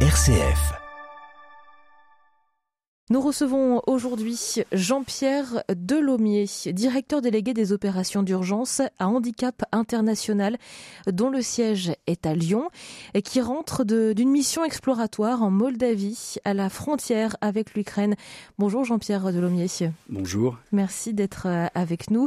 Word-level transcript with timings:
RCF. 0.00 0.85
Nous 3.08 3.20
recevons 3.20 3.82
aujourd'hui 3.86 4.36
Jean-Pierre 4.72 5.62
Delaumier, 5.72 6.46
directeur 6.72 7.22
délégué 7.22 7.54
des 7.54 7.70
opérations 7.70 8.24
d'urgence 8.24 8.82
à 8.98 9.06
Handicap 9.06 9.62
International, 9.70 10.56
dont 11.06 11.30
le 11.30 11.40
siège 11.40 11.92
est 12.08 12.26
à 12.26 12.34
Lyon, 12.34 12.68
et 13.14 13.22
qui 13.22 13.40
rentre 13.40 13.84
d'une 13.84 14.28
mission 14.28 14.64
exploratoire 14.64 15.44
en 15.44 15.52
Moldavie, 15.52 16.34
à 16.44 16.52
la 16.52 16.68
frontière 16.68 17.36
avec 17.40 17.74
l'Ukraine. 17.74 18.16
Bonjour 18.58 18.84
Jean-Pierre 18.84 19.32
Delaumier. 19.32 19.68
Bonjour. 20.08 20.58
Merci 20.72 21.14
d'être 21.14 21.46
euh, 21.46 21.68
avec 21.76 22.10
nous. 22.10 22.26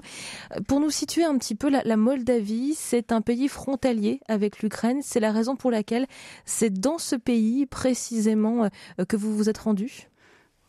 Pour 0.70 0.80
nous 0.80 0.92
situer 0.92 1.26
un 1.26 1.38
petit 1.38 1.56
peu, 1.56 1.70
la, 1.70 1.84
la 1.84 1.98
Moldavie, 1.98 2.74
c'est 2.74 3.12
un 3.12 3.20
pays 3.20 3.50
frontalier 3.50 4.22
avec 4.30 4.62
l'Ukraine. 4.62 5.02
C'est 5.04 5.20
la 5.20 5.34
raison 5.34 5.58
pour 5.58 5.72
laquelle 5.72 6.08
c'est 6.46 6.70
dans 6.72 7.00
ce 7.00 7.18
pays 7.18 7.66
précisément 7.66 8.70
euh, 8.98 9.04
que 9.04 9.18
vous 9.18 9.36
vous 9.36 9.50
êtes 9.50 9.58
rendu? 9.58 10.09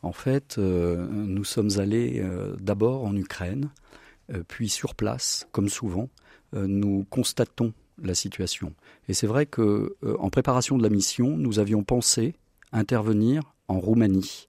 En 0.03 0.13
fait, 0.13 0.57
euh, 0.59 1.07
nous 1.11 1.45
sommes 1.45 1.71
allés 1.79 2.21
euh, 2.21 2.57
d'abord 2.59 3.05
en 3.05 3.15
Ukraine, 3.15 3.71
euh, 4.33 4.43
puis 4.47 4.69
sur 4.69 4.95
place, 4.95 5.47
comme 5.53 5.69
souvent, 5.69 6.09
nous 6.53 7.07
constatons 7.11 7.73
la 8.03 8.13
situation. 8.13 8.75
Et 9.09 9.15
c'est 9.15 9.29
vrai 9.29 9.47
que, 9.47 9.95
en 10.19 10.31
préparation 10.31 10.77
de 10.77 10.83
la 10.83 10.89
mission, 10.89 11.37
nous 11.37 11.61
avions 11.61 11.85
pensé 11.85 12.35
intervenir 12.73 13.55
en 13.69 13.79
Roumanie 13.79 14.49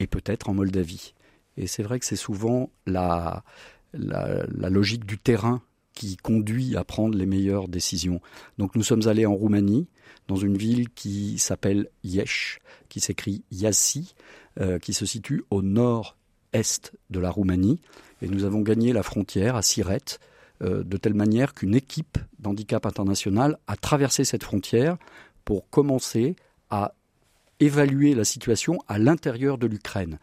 et 0.00 0.06
peut-être 0.06 0.48
en 0.48 0.54
Moldavie. 0.54 1.12
Et 1.58 1.66
c'est 1.66 1.82
vrai 1.82 1.98
que 1.98 2.06
c'est 2.06 2.16
souvent 2.16 2.70
la, 2.86 3.44
la, 3.92 4.46
la, 4.46 4.70
logique 4.70 5.04
du 5.04 5.18
terrain 5.18 5.60
qui 5.96 6.16
conduit 6.16 6.76
à 6.76 6.84
prendre 6.84 7.16
les 7.16 7.26
meilleures 7.26 7.66
décisions. 7.66 8.20
Donc 8.58 8.76
nous 8.76 8.84
sommes 8.84 9.08
allés 9.08 9.26
en 9.26 9.34
Roumanie, 9.34 9.88
dans 10.28 10.36
une 10.36 10.56
ville 10.56 10.90
qui 10.90 11.38
s'appelle 11.38 11.88
Yesh, 12.04 12.60
qui 12.88 13.00
s'écrit 13.00 13.42
Yassi, 13.50 14.14
euh, 14.60 14.78
qui 14.78 14.92
se 14.92 15.06
situe 15.06 15.42
au 15.50 15.62
nord-est 15.62 16.92
de 17.10 17.18
la 17.18 17.30
Roumanie. 17.30 17.80
Et 18.22 18.28
nous 18.28 18.44
avons 18.44 18.60
gagné 18.60 18.92
la 18.92 19.02
frontière 19.02 19.56
à 19.56 19.62
Siret, 19.62 20.18
euh, 20.62 20.84
de 20.84 20.96
telle 20.98 21.14
manière 21.14 21.54
qu'une 21.54 21.74
équipe 21.74 22.18
d'handicap 22.38 22.84
international 22.86 23.58
a 23.66 23.76
traversé 23.76 24.24
cette 24.24 24.44
frontière 24.44 24.98
pour 25.44 25.68
commencer 25.70 26.36
à 26.68 26.94
évaluer 27.58 28.14
la 28.14 28.24
situation 28.24 28.78
à 28.86 28.98
l'intérieur 28.98 29.56
de 29.56 29.66
l'Ukraine. 29.66 30.18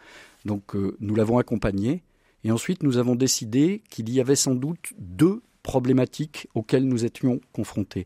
Donc 0.45 0.75
euh, 0.75 0.95
nous 0.99 1.15
l'avons 1.15 1.39
accompagné 1.39 2.03
et 2.43 2.51
ensuite 2.51 2.83
nous 2.83 2.97
avons 2.97 3.15
décidé 3.15 3.81
qu'il 3.89 4.11
y 4.11 4.19
avait 4.19 4.35
sans 4.35 4.53
doute 4.53 4.93
deux 4.99 5.41
problématiques 5.63 6.47
auxquelles 6.53 6.87
nous 6.87 7.05
étions 7.05 7.39
confrontés. 7.53 8.05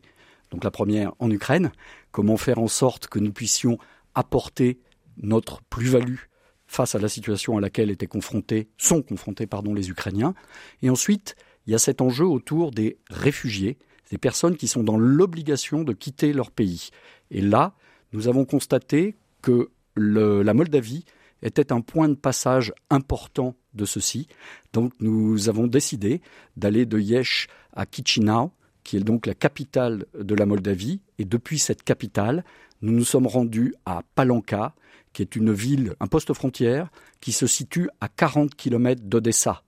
Donc 0.50 0.64
la 0.64 0.70
première 0.70 1.12
en 1.18 1.30
Ukraine, 1.30 1.72
comment 2.10 2.36
faire 2.36 2.58
en 2.58 2.68
sorte 2.68 3.08
que 3.08 3.18
nous 3.18 3.32
puissions 3.32 3.78
apporter 4.14 4.80
notre 5.18 5.62
plus-value 5.62 6.20
face 6.66 6.94
à 6.94 6.98
la 6.98 7.08
situation 7.08 7.56
à 7.56 7.60
laquelle 7.60 7.90
étaient 7.90 8.06
confrontés, 8.06 8.68
sont 8.76 9.02
confrontés 9.02 9.46
pardon, 9.46 9.74
les 9.74 9.90
Ukrainiens. 9.90 10.34
Et 10.82 10.90
ensuite, 10.90 11.34
il 11.66 11.72
y 11.72 11.74
a 11.74 11.78
cet 11.78 12.00
enjeu 12.00 12.26
autour 12.26 12.70
des 12.70 12.98
réfugiés, 13.10 13.78
des 14.10 14.18
personnes 14.18 14.56
qui 14.56 14.68
sont 14.68 14.82
dans 14.82 14.98
l'obligation 14.98 15.82
de 15.82 15.92
quitter 15.92 16.32
leur 16.32 16.50
pays. 16.50 16.90
Et 17.30 17.40
là, 17.40 17.74
nous 18.12 18.28
avons 18.28 18.44
constaté 18.44 19.16
que 19.42 19.70
la 19.96 20.54
Moldavie 20.54 21.04
était 21.42 21.72
un 21.72 21.80
point 21.80 22.08
de 22.08 22.14
passage 22.14 22.72
important 22.90 23.54
de 23.78 23.86
ceci. 23.86 24.28
Donc 24.74 24.92
nous 25.00 25.48
avons 25.48 25.66
décidé 25.66 26.20
d'aller 26.58 26.84
de 26.84 26.98
Yesh 26.98 27.48
à 27.72 27.86
Chisinau, 27.90 28.52
qui 28.84 28.98
est 28.98 29.00
donc 29.00 29.26
la 29.26 29.34
capitale 29.34 30.04
de 30.18 30.34
la 30.34 30.44
Moldavie. 30.44 31.00
Et 31.18 31.24
depuis 31.24 31.58
cette 31.58 31.82
capitale, 31.82 32.44
nous 32.82 32.92
nous 32.92 33.04
sommes 33.04 33.26
rendus 33.26 33.74
à 33.86 34.02
Palanka, 34.14 34.74
qui 35.12 35.22
est 35.22 35.36
une 35.36 35.52
ville, 35.52 35.94
un 36.00 36.06
poste 36.06 36.34
frontière, 36.34 36.90
qui 37.20 37.32
se 37.32 37.46
situe 37.46 37.88
à 38.00 38.08
40 38.08 38.54
km 38.54 39.02
d'Odessa. 39.02 39.62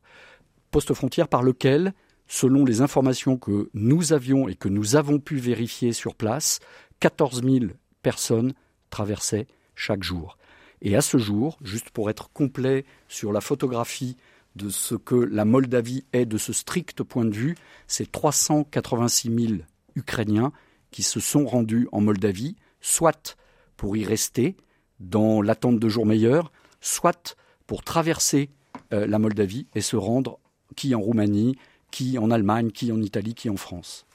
Poste 0.70 0.94
frontière 0.94 1.28
par 1.28 1.42
lequel, 1.42 1.92
selon 2.28 2.64
les 2.64 2.82
informations 2.82 3.36
que 3.36 3.70
nous 3.74 4.12
avions 4.12 4.48
et 4.48 4.54
que 4.54 4.68
nous 4.68 4.96
avons 4.96 5.18
pu 5.18 5.36
vérifier 5.36 5.92
sur 5.92 6.14
place, 6.14 6.60
14 7.00 7.42
000 7.42 7.72
personnes 8.02 8.52
traversaient 8.90 9.46
chaque 9.74 10.02
jour. 10.02 10.36
Et 10.82 10.96
à 10.96 11.00
ce 11.00 11.18
jour, 11.18 11.58
juste 11.62 11.90
pour 11.90 12.10
être 12.10 12.30
complet 12.32 12.84
sur 13.08 13.32
la 13.32 13.40
photographie 13.40 14.16
de 14.56 14.68
ce 14.68 14.94
que 14.94 15.14
la 15.14 15.44
Moldavie 15.44 16.04
est 16.12 16.26
de 16.26 16.38
ce 16.38 16.52
strict 16.52 17.02
point 17.02 17.24
de 17.24 17.34
vue, 17.34 17.56
c'est 17.86 18.10
386 18.10 19.46
000 19.48 19.60
Ukrainiens 19.94 20.52
qui 20.90 21.02
se 21.02 21.20
sont 21.20 21.46
rendus 21.46 21.88
en 21.92 22.00
Moldavie, 22.00 22.56
soit 22.80 23.36
pour 23.76 23.96
y 23.96 24.04
rester, 24.04 24.56
dans 24.98 25.40
l'attente 25.40 25.78
de 25.78 25.88
jours 25.88 26.06
meilleurs, 26.06 26.52
soit 26.80 27.36
pour 27.66 27.82
traverser 27.82 28.50
euh, 28.92 29.06
la 29.06 29.18
Moldavie 29.18 29.66
et 29.74 29.80
se 29.80 29.96
rendre 29.96 30.38
qui 30.76 30.94
en 30.94 31.00
Roumanie, 31.00 31.56
qui 31.90 32.18
en 32.18 32.30
Allemagne, 32.30 32.70
qui 32.70 32.92
en 32.92 33.00
Italie, 33.00 33.34
qui 33.34 33.50
en 33.50 33.56
France. 33.56 34.06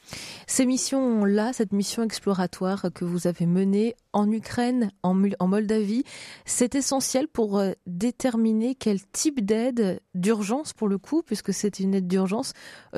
Ces 0.47 0.66
missions-là, 0.66 1.53
cette 1.53 1.73
mission 1.73 2.03
exploratoire 2.03 2.88
que 2.93 3.05
vous 3.05 3.27
avez 3.27 3.45
menée 3.45 3.95
en 4.13 4.31
Ukraine, 4.31 4.91
en, 5.03 5.13
Moldavie, 5.13 6.03
c'est 6.45 6.75
essentiel 6.75 7.27
pour 7.27 7.57
euh, 7.57 7.71
déterminer 7.88 8.75
quel 8.75 8.99
type 9.11 9.45
d'aide 9.45 10.01
d'urgence, 10.13 10.73
pour 10.73 10.88
le 10.88 10.97
coup, 10.97 11.23
puisque 11.23 11.53
c'est 11.53 11.79
une 11.79 11.95
aide 11.95 12.07
d'urgence, 12.07 12.53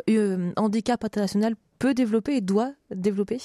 euh, 0.09 0.51
Handicap 0.57 1.03
International 1.03 1.55
peut 1.79 1.93
développer 1.93 2.35
et 2.35 2.41
doit 2.41 2.73
développer 2.91 3.39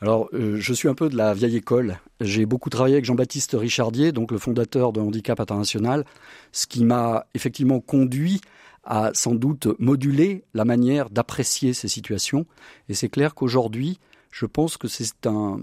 alors, 0.00 0.28
euh, 0.34 0.56
je 0.58 0.74
suis 0.74 0.88
un 0.88 0.94
peu 0.94 1.08
de 1.08 1.16
la 1.16 1.32
vieille 1.32 1.56
école. 1.56 1.98
J'ai 2.20 2.44
beaucoup 2.44 2.68
travaillé 2.68 2.96
avec 2.96 3.06
Jean-Baptiste 3.06 3.56
Richardier, 3.58 4.12
donc 4.12 4.32
le 4.32 4.38
fondateur 4.38 4.92
de 4.92 5.00
Handicap 5.00 5.40
International, 5.40 6.04
ce 6.52 6.66
qui 6.66 6.84
m'a 6.84 7.26
effectivement 7.32 7.80
conduit 7.80 8.42
à 8.84 9.10
sans 9.14 9.34
doute 9.34 9.68
moduler 9.78 10.44
la 10.54 10.64
manière 10.64 11.10
d'apprécier 11.10 11.72
ces 11.72 11.88
situations. 11.88 12.46
Et 12.88 12.94
c'est 12.94 13.08
clair 13.08 13.34
qu'aujourd'hui, 13.34 13.98
je 14.30 14.46
pense 14.46 14.76
que 14.76 14.88
c'est 14.88 15.26
un, 15.26 15.60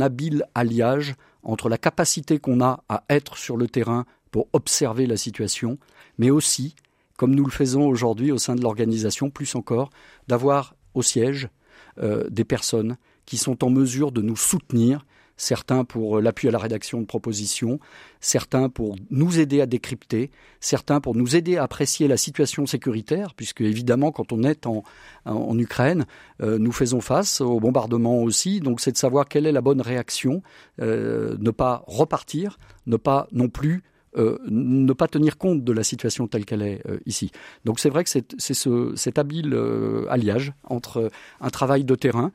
habile 0.00 0.44
alliage 0.54 1.14
entre 1.42 1.68
la 1.68 1.78
capacité 1.78 2.38
qu'on 2.38 2.60
a 2.60 2.82
à 2.88 3.04
être 3.08 3.36
sur 3.36 3.56
le 3.56 3.68
terrain 3.68 4.04
pour 4.30 4.48
observer 4.52 5.06
la 5.06 5.16
situation, 5.16 5.78
mais 6.18 6.30
aussi, 6.30 6.74
comme 7.16 7.34
nous 7.34 7.44
le 7.44 7.52
faisons 7.52 7.86
aujourd'hui 7.86 8.32
au 8.32 8.38
sein 8.38 8.56
de 8.56 8.62
l'organisation, 8.62 9.30
plus 9.30 9.54
encore, 9.54 9.90
d'avoir 10.26 10.74
au 10.94 11.02
siège 11.02 11.48
euh, 11.98 12.28
des 12.30 12.44
personnes 12.44 12.96
qui 13.26 13.36
sont 13.36 13.64
en 13.64 13.70
mesure 13.70 14.10
de 14.10 14.22
nous 14.22 14.36
soutenir, 14.36 15.06
certains 15.36 15.84
pour 15.84 16.20
l'appui 16.20 16.48
à 16.48 16.50
la 16.50 16.58
rédaction 16.58 17.00
de 17.00 17.06
propositions, 17.06 17.80
certains 18.20 18.68
pour 18.68 18.96
nous 19.10 19.38
aider 19.38 19.60
à 19.60 19.66
décrypter, 19.66 20.30
certains 20.60 21.00
pour 21.00 21.14
nous 21.14 21.36
aider 21.36 21.56
à 21.56 21.64
apprécier 21.64 22.08
la 22.08 22.16
situation 22.16 22.66
sécuritaire, 22.66 23.34
puisque 23.34 23.60
évidemment 23.60 24.12
quand 24.12 24.32
on 24.32 24.42
est 24.42 24.66
en, 24.66 24.84
en 25.24 25.58
Ukraine, 25.58 26.06
euh, 26.42 26.58
nous 26.58 26.72
faisons 26.72 27.00
face 27.00 27.40
au 27.40 27.60
bombardement 27.60 28.22
aussi, 28.22 28.60
donc 28.60 28.80
c'est 28.80 28.92
de 28.92 28.96
savoir 28.96 29.28
quelle 29.28 29.46
est 29.46 29.52
la 29.52 29.60
bonne 29.60 29.80
réaction, 29.80 30.42
euh, 30.80 31.36
ne 31.38 31.50
pas 31.50 31.84
repartir, 31.86 32.58
ne 32.86 32.96
pas 32.96 33.28
non 33.32 33.48
plus 33.48 33.82
euh, 34.16 34.38
ne 34.48 34.92
pas 34.92 35.08
tenir 35.08 35.38
compte 35.38 35.64
de 35.64 35.72
la 35.72 35.82
situation 35.82 36.28
telle 36.28 36.44
qu'elle 36.44 36.62
est 36.62 36.86
euh, 36.86 37.00
ici. 37.04 37.32
Donc 37.64 37.80
c'est 37.80 37.88
vrai 37.88 38.04
que 38.04 38.10
c'est 38.10 38.24
ce, 38.38 38.92
cet 38.94 39.18
habile 39.18 39.52
euh, 39.54 40.06
alliage 40.08 40.52
entre 40.62 41.10
un 41.40 41.50
travail 41.50 41.82
de 41.82 41.96
terrain 41.96 42.30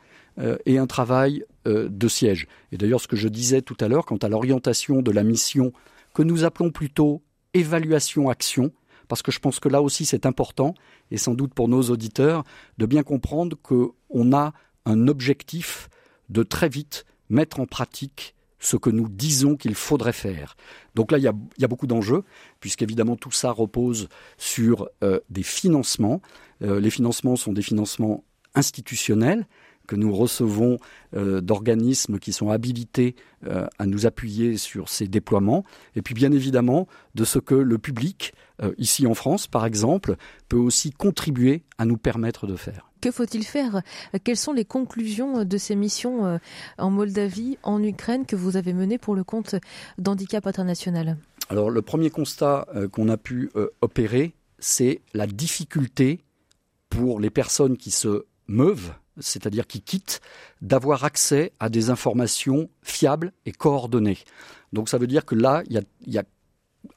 et 0.66 0.78
un 0.78 0.88
travail 0.88 1.44
de 1.66 2.08
siège. 2.08 2.48
Et 2.72 2.78
d'ailleurs, 2.78 3.02
ce 3.02 3.08
que 3.08 3.16
je 3.16 3.28
disais 3.28 3.62
tout 3.62 3.76
à 3.80 3.88
l'heure 3.88 4.06
quant 4.06 4.18
à 4.18 4.30
l'orientation 4.30 5.02
de 5.02 5.12
la 5.12 5.24
mission, 5.24 5.74
que 6.14 6.24
nous 6.24 6.44
appelons 6.44 6.72
plutôt 6.72 7.22
évaluation-action, 7.54 8.72
parce 9.08 9.22
que 9.22 9.32
je 9.32 9.40
pense 9.40 9.60
que 9.60 9.70
là 9.70 9.82
aussi 9.82 10.06
c'est 10.06 10.26
important, 10.26 10.76
et 11.12 11.18
sans 11.18 11.34
doute 11.34 11.54
pour 11.54 11.68
nos 11.68 11.82
auditeurs, 11.84 12.44
de 12.78 12.86
bien 12.86 13.04
comprendre 13.04 13.58
qu'on 13.62 14.34
a 14.34 14.54
un 14.86 15.08
objectif 15.08 15.90
de 16.30 16.44
très 16.44 16.70
vite 16.70 17.06
mettre 17.30 17.60
en 17.60 17.66
pratique 17.66 18.36
ce 18.60 18.76
que 18.76 18.90
nous 18.90 19.08
disons 19.08 19.56
qu'il 19.56 19.74
faudrait 19.74 20.14
faire. 20.14 20.58
Donc 20.94 21.12
là, 21.12 21.18
il 21.18 21.24
y 21.24 21.28
a, 21.28 21.34
il 21.58 21.62
y 21.62 21.66
a 21.66 21.68
beaucoup 21.68 21.88
d'enjeux, 21.88 22.24
puisqu'évidemment 22.60 23.16
tout 23.16 23.32
ça 23.32 23.52
repose 23.52 24.10
sur 24.38 24.90
euh, 25.04 25.20
des 25.30 25.44
financements. 25.44 26.22
Euh, 26.62 26.80
les 26.80 26.90
financements 26.90 27.38
sont 27.38 27.54
des 27.54 27.62
financements 27.62 28.24
institutionnels 28.56 29.48
que 29.90 29.96
nous 29.96 30.14
recevons 30.14 30.78
euh, 31.16 31.42
d'organismes 31.42 32.20
qui 32.20 32.32
sont 32.32 32.52
habilités 32.52 33.16
euh, 33.48 33.66
à 33.80 33.88
nous 33.88 34.06
appuyer 34.06 34.56
sur 34.56 34.88
ces 34.88 35.08
déploiements, 35.08 35.66
et 35.96 36.04
puis 36.04 36.14
bien 36.14 36.32
évidemment 36.32 36.88
de 37.16 37.26
ce 37.26 37.40
que 37.40 37.56
le 37.56 37.80
public, 37.80 38.36
euh, 38.62 38.72
ici 38.78 39.08
en 39.08 39.16
France 39.16 39.48
par 39.48 39.66
exemple, 39.66 40.16
peut 40.48 40.58
aussi 40.58 40.92
contribuer 40.92 41.64
à 41.80 41.86
nous 41.86 41.98
permettre 41.98 42.46
de 42.46 42.56
faire. 42.56 42.92
Que 43.02 43.10
faut-il 43.10 43.44
faire? 43.44 43.82
Quelles 44.24 44.38
sont 44.38 44.54
les 44.54 44.66
conclusions 44.66 45.44
de 45.44 45.58
ces 45.58 45.76
missions 45.76 46.38
en 46.78 46.90
Moldavie, 46.90 47.58
en 47.64 47.82
Ukraine 47.82 48.26
que 48.26 48.36
vous 48.36 48.58
avez 48.58 48.74
menées 48.74 48.98
pour 48.98 49.16
le 49.16 49.24
compte 49.24 49.56
d'Handicap 49.98 50.46
International? 50.46 51.16
Alors 51.48 51.70
le 51.70 51.82
premier 51.82 52.10
constat 52.10 52.68
qu'on 52.92 53.08
a 53.08 53.16
pu 53.16 53.52
opérer, 53.80 54.34
c'est 54.60 55.00
la 55.14 55.28
difficulté 55.28 56.20
pour 56.90 57.22
les 57.22 57.30
personnes 57.30 57.78
qui 57.78 57.92
se 57.92 58.26
meuvent 58.50 58.92
c'est-à-dire 59.20 59.68
qui 59.68 59.82
quittent, 59.82 60.22
d'avoir 60.62 61.04
accès 61.04 61.54
à 61.60 61.70
des 61.70 61.90
informations 61.90 62.70
fiables 62.82 63.34
et 63.46 63.52
coordonnées. 63.52 64.20
Donc 64.74 64.90
ça 64.90 64.98
veut 64.98 65.08
dire 65.08 65.26
que 65.26 65.36
là, 65.36 65.64
il 65.70 65.84
y 66.08 66.18
a, 66.18 66.24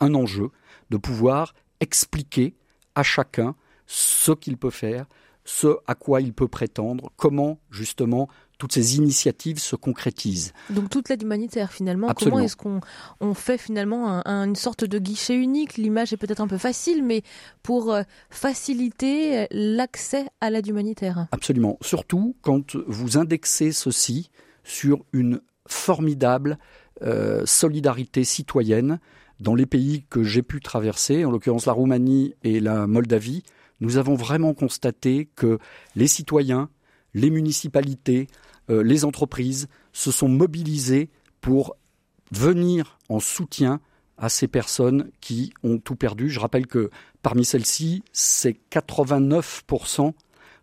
un 0.01 0.15
enjeu 0.15 0.51
de 0.91 0.97
pouvoir 0.97 1.55
expliquer 1.81 2.55
à 2.95 3.03
chacun 3.03 3.57
ce 3.87 4.33
qu'il 4.33 4.57
peut 4.57 4.71
faire, 4.71 5.07
ce 5.45 5.79
à 5.87 5.95
quoi 5.95 6.21
il 6.21 6.33
peut 6.33 6.49
prétendre, 6.49 7.11
comment 7.17 7.59
justement 7.71 8.29
toutes 8.63 8.75
ces 8.75 8.97
initiatives 8.97 9.59
se 9.59 9.75
concrétisent. 9.75 10.53
Donc 10.71 10.89
toute 10.89 11.09
l'aide 11.09 11.23
humanitaire 11.23 11.73
finalement, 11.73 12.15
comment 12.15 12.39
est-ce 12.39 12.55
qu'on 12.55 12.79
on 13.19 13.35
fait 13.35 13.59
finalement 13.59 14.23
une 14.25 14.55
sorte 14.55 14.85
de 14.85 15.01
guichet 15.01 15.35
unique? 15.35 15.79
L'image 15.79 16.13
est 16.13 16.17
peut-être 16.17 16.41
un 16.41 16.47
peu 16.47 16.59
facile, 16.59 17.03
mais 17.03 17.23
pour 17.65 17.93
euh, 17.93 18.03
faciliter 18.31 19.49
l'accès 19.51 20.27
à 20.41 20.49
l'aide 20.49 20.69
humanitaire. 20.69 21.27
Absolument, 21.33 21.77
surtout 21.81 22.37
quand 22.41 22.77
vous 22.87 23.19
indexez 23.19 23.73
ceci 23.73 24.31
sur 24.63 25.05
une 25.13 25.41
formidable 25.67 26.57
euh, 27.03 27.43
solidarité 27.45 28.23
citoyenne 28.23 29.01
dans 29.41 29.57
les 29.57 29.67
pays 29.67 30.05
que 30.09 30.23
j'ai 30.23 30.43
pu 30.43 30.61
traverser, 30.61 31.25
en 31.25 31.33
l'occurrence 31.33 31.67
la 31.67 31.73
Roumanie 31.73 32.37
et 32.45 32.61
la 32.61 32.87
Moldavie, 32.87 33.43
nous 33.81 33.97
avons 33.97 34.15
vraiment 34.15 34.55
constaté 34.55 35.29
que 35.35 35.59
les 35.97 36.07
citoyens, 36.07 36.69
les 37.13 37.31
municipalités, 37.31 38.29
euh, 38.71 38.83
les 38.83 39.05
entreprises 39.05 39.69
se 39.93 40.11
sont 40.11 40.29
mobilisées 40.29 41.11
pour 41.41 41.77
venir 42.31 42.99
en 43.09 43.21
soutien 43.21 43.81
à 44.17 44.29
ces 44.29 44.49
personnes 44.49 45.11
qui 45.21 45.53
ont 45.63 45.79
tout 45.79 45.97
perdu. 45.97 46.31
Je 46.31 46.41
rappelle 46.41 46.67
que 46.67 46.91
parmi 47.23 47.45
celles-ci, 47.45 48.05
c'est 48.13 48.57
89% 48.71 50.13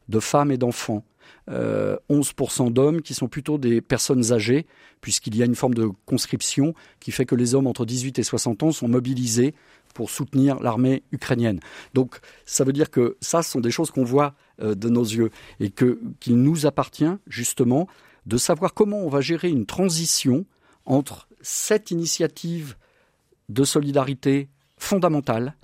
de 0.08 0.20
femmes 0.20 0.52
et 0.52 0.58
d'enfants. 0.58 1.04
11% 1.50 2.68
euh, 2.68 2.70
d'hommes 2.70 3.02
qui 3.02 3.16
sont 3.16 3.28
plutôt 3.28 3.58
des 3.58 3.82
personnes 3.82 4.32
âgées, 4.32 4.68
puisqu'il 5.02 5.36
y 5.36 5.42
a 5.42 5.46
une 5.46 5.56
forme 5.56 5.74
de 5.74 5.90
conscription 6.06 6.76
qui 7.00 7.12
fait 7.12 7.26
que 7.26 7.36
les 7.36 7.56
hommes 7.56 7.66
entre 7.66 7.86
18 7.86 8.20
et 8.20 8.24
60 8.24 8.64
ans 8.64 8.72
sont 8.72 8.88
mobilisés 8.88 9.56
pour 9.94 10.10
soutenir 10.10 10.60
l'armée 10.60 11.04
ukrainienne. 11.12 11.60
Donc 11.94 12.20
ça 12.46 12.64
veut 12.64 12.74
dire 12.74 12.90
que 12.90 13.18
ça, 13.22 13.42
ce 13.42 13.52
sont 13.52 13.60
des 13.60 13.72
choses 13.72 13.92
qu'on 13.92 14.04
voit 14.04 14.36
euh, 14.62 14.76
de 14.76 14.90
nos 14.90 15.04
yeux 15.04 15.32
et 15.60 15.70
qu'il 15.72 16.42
nous 16.42 16.66
appartient 16.66 17.12
justement 17.28 17.88
de 18.26 18.38
savoir 18.38 18.74
comment 18.74 19.00
on 19.00 19.10
va 19.10 19.22
gérer 19.22 19.50
une 19.50 19.66
transition 19.66 20.46
entre 20.86 21.28
cette 21.42 21.92
initiative 21.92 22.76
de 23.50 23.64
solidarité 23.64 24.50
fondamentale 24.78 25.56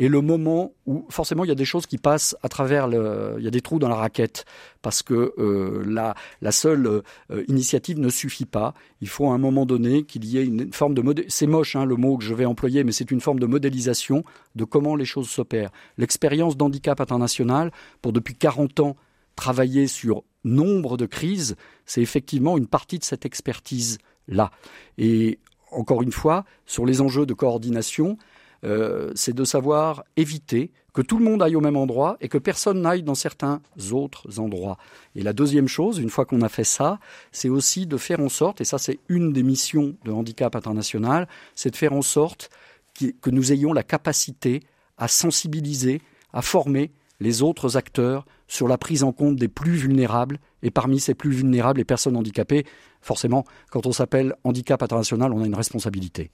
et 0.00 0.08
le 0.08 0.22
moment 0.22 0.72
où 0.86 1.04
forcément 1.10 1.44
il 1.44 1.48
y 1.48 1.52
a 1.52 1.54
des 1.54 1.66
choses 1.66 1.86
qui 1.86 1.98
passent 1.98 2.34
à 2.42 2.48
travers 2.48 2.88
le, 2.88 3.34
il 3.36 3.44
y 3.44 3.46
a 3.46 3.50
des 3.50 3.60
trous 3.60 3.78
dans 3.78 3.90
la 3.90 3.96
raquette 3.96 4.46
parce 4.80 5.02
que 5.02 5.34
euh, 5.36 5.84
la, 5.86 6.14
la, 6.40 6.52
seule 6.52 6.86
euh, 6.86 7.44
initiative 7.48 8.00
ne 8.00 8.08
suffit 8.08 8.46
pas. 8.46 8.72
Il 9.02 9.08
faut 9.08 9.30
à 9.30 9.34
un 9.34 9.38
moment 9.38 9.66
donné 9.66 10.04
qu'il 10.04 10.24
y 10.24 10.38
ait 10.38 10.46
une 10.46 10.72
forme 10.72 10.94
de 10.94 11.26
c'est 11.28 11.46
moche 11.46 11.76
hein, 11.76 11.84
le 11.84 11.96
mot 11.96 12.16
que 12.16 12.24
je 12.24 12.32
vais 12.32 12.46
employer, 12.46 12.82
mais 12.82 12.92
c'est 12.92 13.10
une 13.10 13.20
forme 13.20 13.40
de 13.40 13.44
modélisation 13.44 14.24
de 14.54 14.64
comment 14.64 14.96
les 14.96 15.04
choses 15.04 15.28
s'opèrent. 15.28 15.70
L'expérience 15.98 16.56
d'handicap 16.56 16.98
international 16.98 17.70
pour 18.00 18.14
depuis 18.14 18.34
40 18.34 18.80
ans 18.80 18.96
travailler 19.36 19.86
sur 19.86 20.24
nombre 20.44 20.96
de 20.96 21.04
crises, 21.04 21.56
c'est 21.84 22.00
effectivement 22.00 22.56
une 22.56 22.66
partie 22.66 22.98
de 22.98 23.04
cette 23.04 23.26
expertise 23.26 23.98
là. 24.28 24.50
Et 24.96 25.40
encore 25.72 26.00
une 26.00 26.12
fois, 26.12 26.46
sur 26.64 26.86
les 26.86 27.02
enjeux 27.02 27.26
de 27.26 27.34
coordination, 27.34 28.16
euh, 28.64 29.10
c'est 29.14 29.34
de 29.34 29.44
savoir 29.44 30.04
éviter 30.16 30.70
que 30.92 31.02
tout 31.02 31.18
le 31.18 31.24
monde 31.24 31.42
aille 31.42 31.56
au 31.56 31.60
même 31.60 31.76
endroit 31.76 32.16
et 32.20 32.28
que 32.28 32.38
personne 32.38 32.82
n'aille 32.82 33.02
dans 33.02 33.14
certains 33.14 33.62
autres 33.92 34.40
endroits. 34.40 34.76
Et 35.14 35.22
la 35.22 35.32
deuxième 35.32 35.68
chose, 35.68 35.98
une 35.98 36.10
fois 36.10 36.24
qu'on 36.26 36.42
a 36.42 36.48
fait 36.48 36.64
ça, 36.64 36.98
c'est 37.32 37.48
aussi 37.48 37.86
de 37.86 37.96
faire 37.96 38.20
en 38.20 38.28
sorte, 38.28 38.60
et 38.60 38.64
ça 38.64 38.78
c'est 38.78 38.98
une 39.08 39.32
des 39.32 39.42
missions 39.42 39.94
de 40.04 40.10
Handicap 40.10 40.56
International, 40.56 41.28
c'est 41.54 41.70
de 41.70 41.76
faire 41.76 41.92
en 41.92 42.02
sorte 42.02 42.50
que 42.94 43.30
nous 43.30 43.52
ayons 43.52 43.72
la 43.72 43.82
capacité 43.82 44.62
à 44.98 45.08
sensibiliser, 45.08 46.02
à 46.32 46.42
former 46.42 46.90
les 47.20 47.42
autres 47.42 47.76
acteurs 47.76 48.26
sur 48.48 48.66
la 48.66 48.78
prise 48.78 49.04
en 49.04 49.12
compte 49.12 49.36
des 49.36 49.48
plus 49.48 49.76
vulnérables. 49.76 50.38
Et 50.62 50.70
parmi 50.70 51.00
ces 51.00 51.14
plus 51.14 51.30
vulnérables, 51.30 51.78
les 51.78 51.84
personnes 51.84 52.16
handicapées, 52.16 52.66
forcément, 53.00 53.44
quand 53.70 53.86
on 53.86 53.92
s'appelle 53.92 54.34
handicap 54.44 54.82
international, 54.82 55.32
on 55.32 55.42
a 55.42 55.46
une 55.46 55.54
responsabilité. 55.54 56.30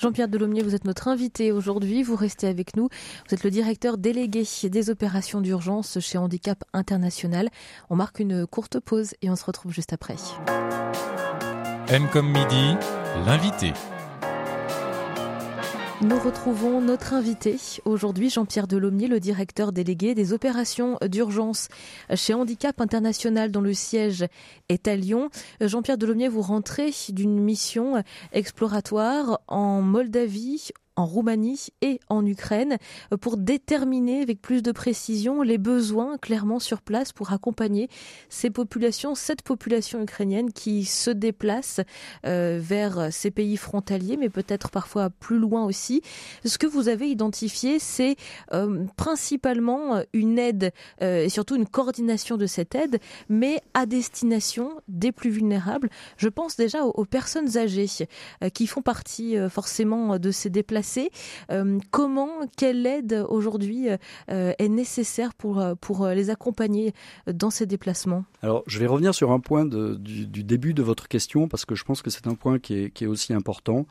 Jean-Pierre 0.00 0.28
Delaumier, 0.28 0.62
vous 0.62 0.74
êtes 0.74 0.84
notre 0.84 1.08
invité 1.08 1.52
aujourd'hui. 1.52 2.02
Vous 2.02 2.16
restez 2.16 2.46
avec 2.46 2.76
nous. 2.76 2.88
Vous 3.28 3.34
êtes 3.34 3.44
le 3.44 3.50
directeur 3.50 3.98
délégué 3.98 4.44
des 4.64 4.90
opérations 4.90 5.40
d'urgence 5.40 5.98
chez 6.00 6.18
Handicap 6.18 6.62
International. 6.72 7.48
On 7.90 7.96
marque 7.96 8.20
une 8.20 8.46
courte 8.46 8.80
pause 8.80 9.14
et 9.22 9.30
on 9.30 9.36
se 9.36 9.44
retrouve 9.44 9.72
juste 9.72 9.92
après. 9.92 10.16
M 11.88 12.06
comme 12.12 12.28
midi, 12.28 12.76
l'invité. 13.26 13.72
Nous 16.00 16.18
retrouvons 16.20 16.80
notre 16.80 17.12
invité 17.12 17.56
aujourd'hui, 17.84 18.30
Jean-Pierre 18.30 18.68
Delaumier, 18.68 19.08
le 19.08 19.18
directeur 19.18 19.72
délégué 19.72 20.14
des 20.14 20.32
opérations 20.32 20.96
d'urgence 21.02 21.66
chez 22.14 22.34
Handicap 22.34 22.80
International 22.80 23.50
dont 23.50 23.60
le 23.60 23.74
siège 23.74 24.24
est 24.68 24.86
à 24.86 24.94
Lyon. 24.94 25.28
Jean-Pierre 25.60 25.98
Delaumier, 25.98 26.28
vous 26.28 26.40
rentrez 26.40 26.92
d'une 27.08 27.40
mission 27.40 28.04
exploratoire 28.32 29.40
en 29.48 29.82
Moldavie 29.82 30.70
en 30.98 31.06
Roumanie 31.06 31.68
et 31.80 32.00
en 32.08 32.26
Ukraine 32.26 32.76
euh, 33.12 33.16
pour 33.16 33.36
déterminer 33.36 34.20
avec 34.22 34.42
plus 34.42 34.62
de 34.62 34.72
précision 34.72 35.42
les 35.42 35.56
besoins 35.56 36.18
clairement 36.18 36.58
sur 36.58 36.82
place 36.82 37.12
pour 37.12 37.32
accompagner 37.32 37.88
ces 38.28 38.50
populations, 38.50 39.14
cette 39.14 39.42
population 39.42 40.02
ukrainienne 40.02 40.52
qui 40.52 40.84
se 40.84 41.10
déplace 41.10 41.80
euh, 42.26 42.58
vers 42.60 43.12
ces 43.12 43.30
pays 43.30 43.56
frontaliers, 43.56 44.16
mais 44.16 44.28
peut-être 44.28 44.70
parfois 44.70 45.08
plus 45.08 45.38
loin 45.38 45.64
aussi. 45.64 46.02
Ce 46.44 46.58
que 46.58 46.66
vous 46.66 46.88
avez 46.88 47.08
identifié, 47.08 47.78
c'est 47.78 48.16
euh, 48.52 48.84
principalement 48.96 50.02
une 50.12 50.38
aide 50.38 50.72
et 51.00 51.28
surtout 51.28 51.54
une 51.54 51.66
coordination 51.66 52.36
de 52.36 52.46
cette 52.46 52.74
aide, 52.74 52.98
mais 53.28 53.62
à 53.74 53.86
destination 53.86 54.72
des 54.88 55.12
plus 55.12 55.30
vulnérables. 55.30 55.90
Je 56.16 56.28
pense 56.28 56.56
déjà 56.56 56.84
aux 56.84 57.04
personnes 57.04 57.56
âgées 57.56 57.86
qui 58.52 58.66
font 58.66 58.82
partie 58.82 59.36
forcément 59.48 60.18
de 60.18 60.30
ces 60.30 60.50
déplacements 60.50 60.87
euh, 61.50 61.78
comment, 61.90 62.28
quelle 62.56 62.86
aide 62.86 63.24
aujourd'hui 63.28 63.88
euh, 64.30 64.52
est 64.58 64.68
nécessaire 64.68 65.34
pour, 65.34 65.60
euh, 65.60 65.74
pour 65.74 66.06
les 66.06 66.30
accompagner 66.30 66.92
dans 67.26 67.50
ces 67.50 67.66
déplacements? 67.66 68.24
Alors, 68.42 68.62
je 68.66 68.78
vais 68.78 68.86
revenir 68.86 69.14
sur 69.14 69.32
un 69.32 69.40
point 69.40 69.64
du, 69.64 70.44
début 70.44 70.74
de 70.74 70.82
votre 70.82 71.08
question 71.08 71.48
parce 71.48 71.64
que 71.64 71.74
je 71.74 71.84
pense 71.84 72.02
que 72.02 72.10
c'est 72.10 72.26
un 72.26 72.34
point 72.34 72.58
qui 72.58 72.74
est, 72.74 73.06
aussi 73.06 73.32
important. 73.32 73.86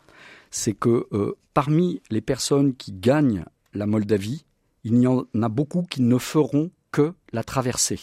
C'est 0.51 0.73
que 0.73 1.07
parmi 1.53 2.01
les 2.09 2.21
personnes 2.21 2.75
qui 2.75 2.91
gagnent 2.91 3.43
la 3.73 3.85
Moldavie, 3.85 4.45
il 4.83 5.01
y 5.01 5.07
en 5.07 5.25
a 5.41 5.49
beaucoup 5.49 5.83
qui 5.83 6.01
ne 6.01 6.17
feront 6.17 6.71
que 6.91 7.13
la 7.33 7.43
traversée. 7.43 7.99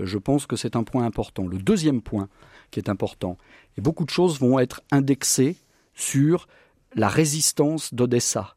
Je 0.00 0.18
pense 0.18 0.46
que 0.46 0.56
c'est 0.56 0.76
un 0.76 0.84
point 0.84 1.04
important. 1.04 1.46
Le 1.46 1.58
deuxième 1.58 2.02
point 2.02 2.28
qui 2.70 2.80
est 2.80 2.88
important, 2.88 3.36
et 3.76 3.80
beaucoup 3.80 4.04
de 4.04 4.10
choses 4.10 4.38
vont 4.40 4.58
être 4.58 4.82
indexées 4.90 5.56
sur 5.94 6.46
la 6.94 7.08
résistance 7.08 7.94
d'Odessa. 7.94 8.56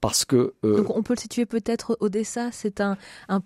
Parce 0.00 0.24
que, 0.24 0.54
euh, 0.64 0.78
Donc 0.78 0.96
on 0.96 1.02
peut 1.02 1.14
le 1.14 1.20
situer 1.20 1.46
peut-être 1.46 1.96
Odessa, 2.00 2.50
c'est 2.50 2.80
un, 2.80 2.96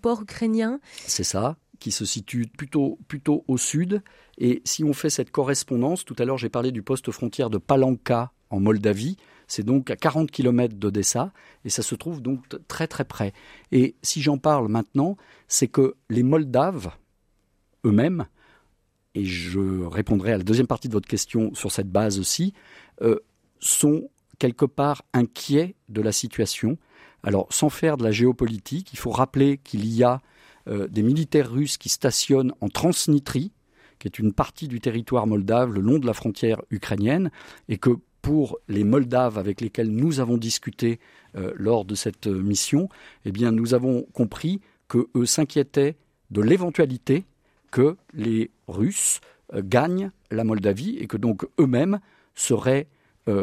port 0.01 0.23
ukrainien. 0.23 0.81
C'est 1.07 1.25
ça, 1.25 1.57
qui 1.79 1.91
se 1.91 2.07
situe 2.07 2.47
plutôt, 2.47 2.99
plutôt 3.09 3.45
au 3.47 3.59
sud. 3.59 4.03
Et 4.39 4.63
si 4.65 4.83
on 4.83 4.95
fait 4.95 5.11
cette 5.11 5.31
correspondance, 5.31 6.05
tout 6.05 6.17
à 6.19 6.25
l'heure 6.25 6.39
j'ai 6.39 6.49
parlé 6.49 6.73
du 6.73 6.83
poste 6.83 7.11
frontière 7.11 7.51
de 7.51 7.59
Palanka 7.59 8.33
en 8.49 8.61
Moldavie, 8.61 9.19
c'est 9.49 9.65
donc 9.65 9.91
à 9.91 9.97
40 9.97 10.31
km 10.31 10.75
d'Odessa 10.77 11.33
et 11.65 11.69
ça 11.69 11.83
se 11.83 11.95
trouve 11.95 12.23
donc 12.23 12.43
très 12.69 12.87
très 12.87 13.05
près. 13.05 13.35
Et 13.71 13.97
si 14.03 14.23
j'en 14.23 14.39
parle 14.39 14.69
maintenant, 14.69 15.17
c'est 15.49 15.69
que 15.69 15.95
les 16.09 16.23
Moldaves 16.23 16.91
eux-mêmes, 17.85 18.27
et 19.15 19.25
je 19.25 19.85
répondrai 19.85 20.33
à 20.33 20.39
la 20.39 20.45
deuxième 20.45 20.67
partie 20.67 20.89
de 20.89 20.93
votre 20.93 21.09
question 21.09 21.55
sur 21.55 21.71
cette 21.71 21.91
base 21.91 22.19
aussi, 22.19 22.55
euh, 23.03 23.21
sont 23.61 24.11
quelque 24.39 24.65
part 24.65 25.03
inquiet 25.13 25.75
de 25.89 26.01
la 26.01 26.13
situation. 26.13 26.79
Alors, 27.23 27.47
sans 27.51 27.71
faire 27.71 27.97
de 27.97 28.05
la 28.05 28.13
géopolitique, 28.13 28.93
il 28.93 28.99
faut 28.99 29.11
rappeler 29.11 29.59
qu'il 29.59 29.87
y 29.87 30.05
a 30.05 30.21
euh, 30.69 30.89
des 30.89 31.03
militaires 31.03 31.51
russes 31.51 31.77
qui 31.77 31.89
stationnent 31.89 32.53
en 32.61 32.69
Transnistrie, 32.69 33.53
qui 33.99 34.09
est 34.09 34.19
une 34.19 34.33
partie 34.33 34.69
du 34.69 34.81
territoire 34.81 35.27
moldave 35.27 35.73
le 35.73 35.81
long 35.81 35.99
de 35.99 36.07
la 36.07 36.13
frontière 36.13 36.61
ukrainienne, 36.71 37.31
et 37.69 37.79
que 37.79 37.91
pour 38.23 38.59
les 38.69 38.85
Moldaves 38.85 39.39
avec 39.39 39.61
lesquels 39.61 39.91
nous 39.91 40.21
avons 40.21 40.37
discuté 40.37 40.99
euh, 41.37 41.53
lors 41.57 41.85
de 41.85 41.95
cette 41.95 42.27
euh, 42.27 42.43
mission, 42.43 42.89
eh 43.25 43.33
bien, 43.33 43.53
nous 43.53 43.75
avons 43.75 44.03
compris 44.13 44.61
qu'eux 44.89 45.27
s'inquiétaient 45.27 45.97
de 46.31 46.41
l'éventualité 46.41 47.25
que 47.71 47.97
les 48.13 48.51
Russes 48.69 49.21
gagnent 49.55 50.11
la 50.31 50.45
Moldavie 50.45 50.97
et 50.99 51.07
que 51.07 51.17
donc 51.17 51.47
eux-mêmes 51.59 52.01
seraient 52.35 52.87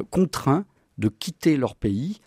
contraints 0.10 0.66
de 0.98 1.10
quitter 1.10 1.58
leur 1.58 1.76
pays 1.76 2.20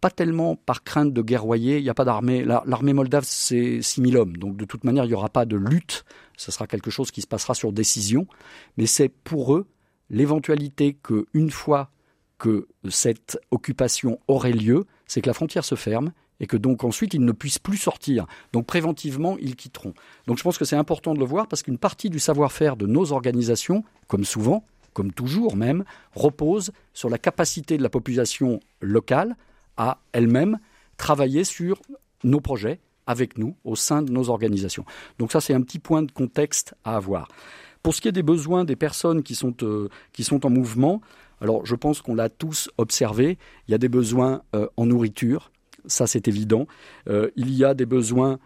pas 0.00 0.10
tellement 0.10 0.56
par 0.56 0.84
crainte 0.84 1.12
de 1.12 1.22
guerroyer, 1.22 1.78
il 1.78 1.82
n'y 1.82 1.90
a 1.90 1.94
pas 1.94 2.04
d'armée. 2.04 2.44
L'armée 2.44 2.92
moldave, 2.92 3.24
c'est 3.26 3.80
6000 3.82 4.16
hommes, 4.16 4.36
donc 4.36 4.56
de 4.56 4.64
toute 4.64 4.84
manière, 4.84 5.04
il 5.04 5.08
n'y 5.08 5.14
aura 5.14 5.30
pas 5.30 5.46
de 5.46 5.56
lutte, 5.56 6.04
ce 6.36 6.52
sera 6.52 6.66
quelque 6.66 6.90
chose 6.90 7.10
qui 7.10 7.22
se 7.22 7.26
passera 7.26 7.54
sur 7.54 7.72
décision, 7.72 8.26
mais 8.76 8.86
c'est 8.86 9.08
pour 9.08 9.54
eux 9.54 9.66
l'éventualité 10.10 10.96
qu'une 11.02 11.50
fois 11.50 11.90
que 12.38 12.68
cette 12.88 13.38
occupation 13.50 14.20
aurait 14.28 14.52
lieu, 14.52 14.84
c'est 15.06 15.22
que 15.22 15.28
la 15.28 15.34
frontière 15.34 15.64
se 15.64 15.74
ferme 15.74 16.12
et 16.38 16.46
que 16.46 16.58
donc 16.58 16.84
ensuite 16.84 17.14
ils 17.14 17.24
ne 17.24 17.32
puissent 17.32 17.58
plus 17.58 17.78
sortir. 17.78 18.26
Donc 18.52 18.66
préventivement, 18.66 19.36
ils 19.40 19.56
quitteront. 19.56 19.94
Donc 20.26 20.36
je 20.36 20.42
pense 20.42 20.58
que 20.58 20.66
c'est 20.66 20.76
important 20.76 21.14
de 21.14 21.18
le 21.18 21.24
voir 21.24 21.48
parce 21.48 21.62
qu'une 21.62 21.78
partie 21.78 22.10
du 22.10 22.18
savoir-faire 22.18 22.76
de 22.76 22.86
nos 22.86 23.12
organisations, 23.12 23.84
comme 24.06 24.24
souvent, 24.24 24.64
comme 24.96 25.12
toujours 25.12 25.56
même, 25.56 25.84
repose 26.14 26.72
sur 26.94 27.10
la 27.10 27.18
capacité 27.18 27.76
de 27.76 27.82
la 27.82 27.90
population 27.90 28.60
locale 28.80 29.36
à 29.76 29.98
elle-même 30.12 30.58
travailler 30.96 31.44
sur 31.44 31.82
nos 32.24 32.40
projets 32.40 32.80
avec 33.06 33.36
nous 33.36 33.54
au 33.64 33.76
sein 33.76 34.00
de 34.00 34.10
nos 34.10 34.30
organisations. 34.30 34.86
Donc 35.18 35.32
ça, 35.32 35.42
c'est 35.42 35.52
un 35.52 35.60
petit 35.60 35.80
point 35.80 36.02
de 36.02 36.10
contexte 36.10 36.74
à 36.82 36.96
avoir. 36.96 37.28
Pour 37.82 37.94
ce 37.94 38.00
qui 38.00 38.08
est 38.08 38.12
des 38.12 38.22
besoins 38.22 38.64
des 38.64 38.74
personnes 38.74 39.22
qui 39.22 39.34
sont, 39.34 39.54
euh, 39.62 39.90
en 40.42 40.48
mouvement, 40.50 41.02
alors 41.42 41.66
je 41.66 41.74
pense 41.74 42.00
qu'on 42.00 42.14
l'a 42.14 42.30
tous 42.30 42.70
observé, 42.78 43.36
il 43.68 43.72
y 43.72 43.74
a 43.74 43.78
des 43.78 43.90
besoins 43.90 44.40
euh, 44.54 44.66
en 44.78 44.86
nourriture, 44.86 45.52
ça 45.84 46.06
c'est 46.06 46.26
évident. 46.26 46.66
Euh, 47.10 47.28
il 47.36 47.52
y 47.52 47.66
a 47.66 47.74
des 47.74 47.86
besoins 47.86 48.38